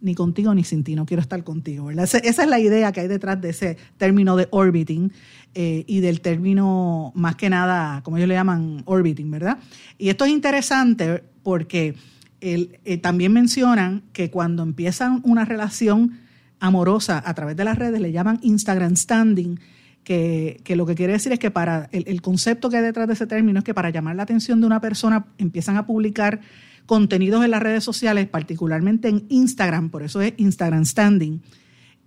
[0.00, 1.90] ni contigo ni sin ti, no quiero estar contigo.
[1.90, 5.12] Esa, es la idea que hay detrás de ese término de orbiting
[5.54, 9.58] eh, y del término más que nada, como ellos le llaman, orbiting, ¿verdad?
[9.98, 11.94] Y esto es interesante porque
[12.40, 16.18] eh, también mencionan que cuando empiezan una relación
[16.60, 19.58] amorosa a través de las redes le llaman Instagram standing,
[20.04, 23.14] que, lo que quiere decir es que para el, el, concepto que hay detrás de
[23.14, 26.40] ese término es que para llamar la atención de una persona empiezan a publicar
[26.86, 31.40] contenidos en las redes sociales, particularmente en Instagram, por eso es Instagram standing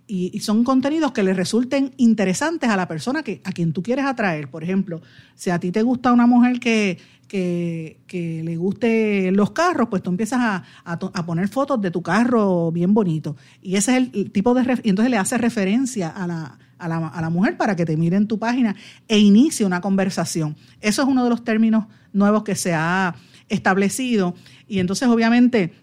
[0.07, 4.05] y, son contenidos que le resulten interesantes a la persona que, a quien tú quieres
[4.05, 4.49] atraer.
[4.49, 5.01] Por ejemplo,
[5.35, 6.97] si a ti te gusta una mujer que,
[7.27, 12.71] que, le guste los carros, pues tú empiezas a, a, poner fotos de tu carro
[12.71, 13.35] bien bonito.
[13.61, 14.79] Y ese es el, tipo de...
[14.83, 17.97] Y entonces le hace referencia a la, a, la, a la mujer para que te
[17.97, 18.75] mire en tu página
[19.09, 20.55] e inicie una conversación.
[20.79, 23.13] Eso es uno de los términos nuevos que se ha
[23.49, 24.35] establecido.
[24.67, 25.73] Y entonces, obviamente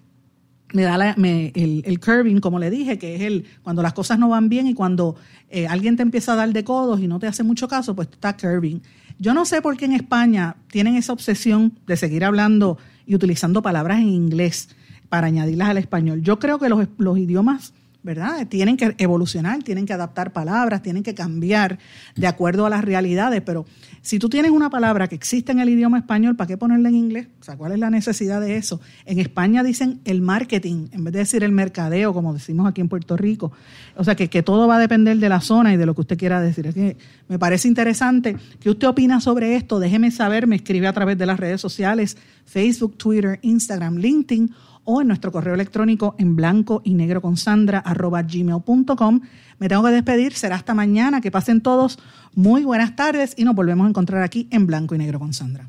[0.75, 4.29] me da el, el, curving, como le dije, que es el cuando las cosas no
[4.29, 5.15] van bien y cuando
[5.49, 8.09] eh, alguien te empieza a dar de codos y no te hace mucho caso, pues
[8.11, 8.81] está curving.
[9.19, 13.63] Yo no sé por qué en España tienen esa obsesión de seguir hablando y utilizando
[13.63, 14.69] palabras en inglés
[15.09, 16.23] para añadirlas al español.
[16.23, 17.73] Yo creo que los, los idiomas
[18.05, 18.47] ¿verdad?
[18.47, 21.79] Tienen que evolucionar, tienen que adaptar palabras, tienen que cambiar
[22.15, 23.65] de acuerdo a las realidades, pero
[24.03, 26.97] si tú tienes una palabra que existe en el idioma español, ¿para qué ponerla en
[26.97, 27.29] inglés?
[27.41, 28.79] O sea, ¿cuál es la necesidad de eso?
[29.07, 32.91] En España dicen el marketing, en vez de decir el mercadeo, como decimos aquí en
[32.91, 33.53] Puerto Rico.
[33.97, 36.03] O sea, que, que todo va a depender de la zona y de lo que
[36.03, 36.67] usted quiera decir.
[36.67, 36.99] Es que
[37.29, 38.37] me parece interesante.
[38.61, 39.79] ¿Qué usted opina sobre esto?
[39.79, 45.01] Déjeme saber, me escribe a través de las redes sociales, Facebook, Twitter, Instagram, LinkedIn o
[45.01, 49.21] en nuestro correo electrónico en blanco y negro con sandra arroba gmail.com.
[49.59, 51.99] Me tengo que despedir, será hasta mañana, que pasen todos
[52.35, 55.69] muy buenas tardes y nos volvemos a encontrar aquí en blanco y negro con Sandra.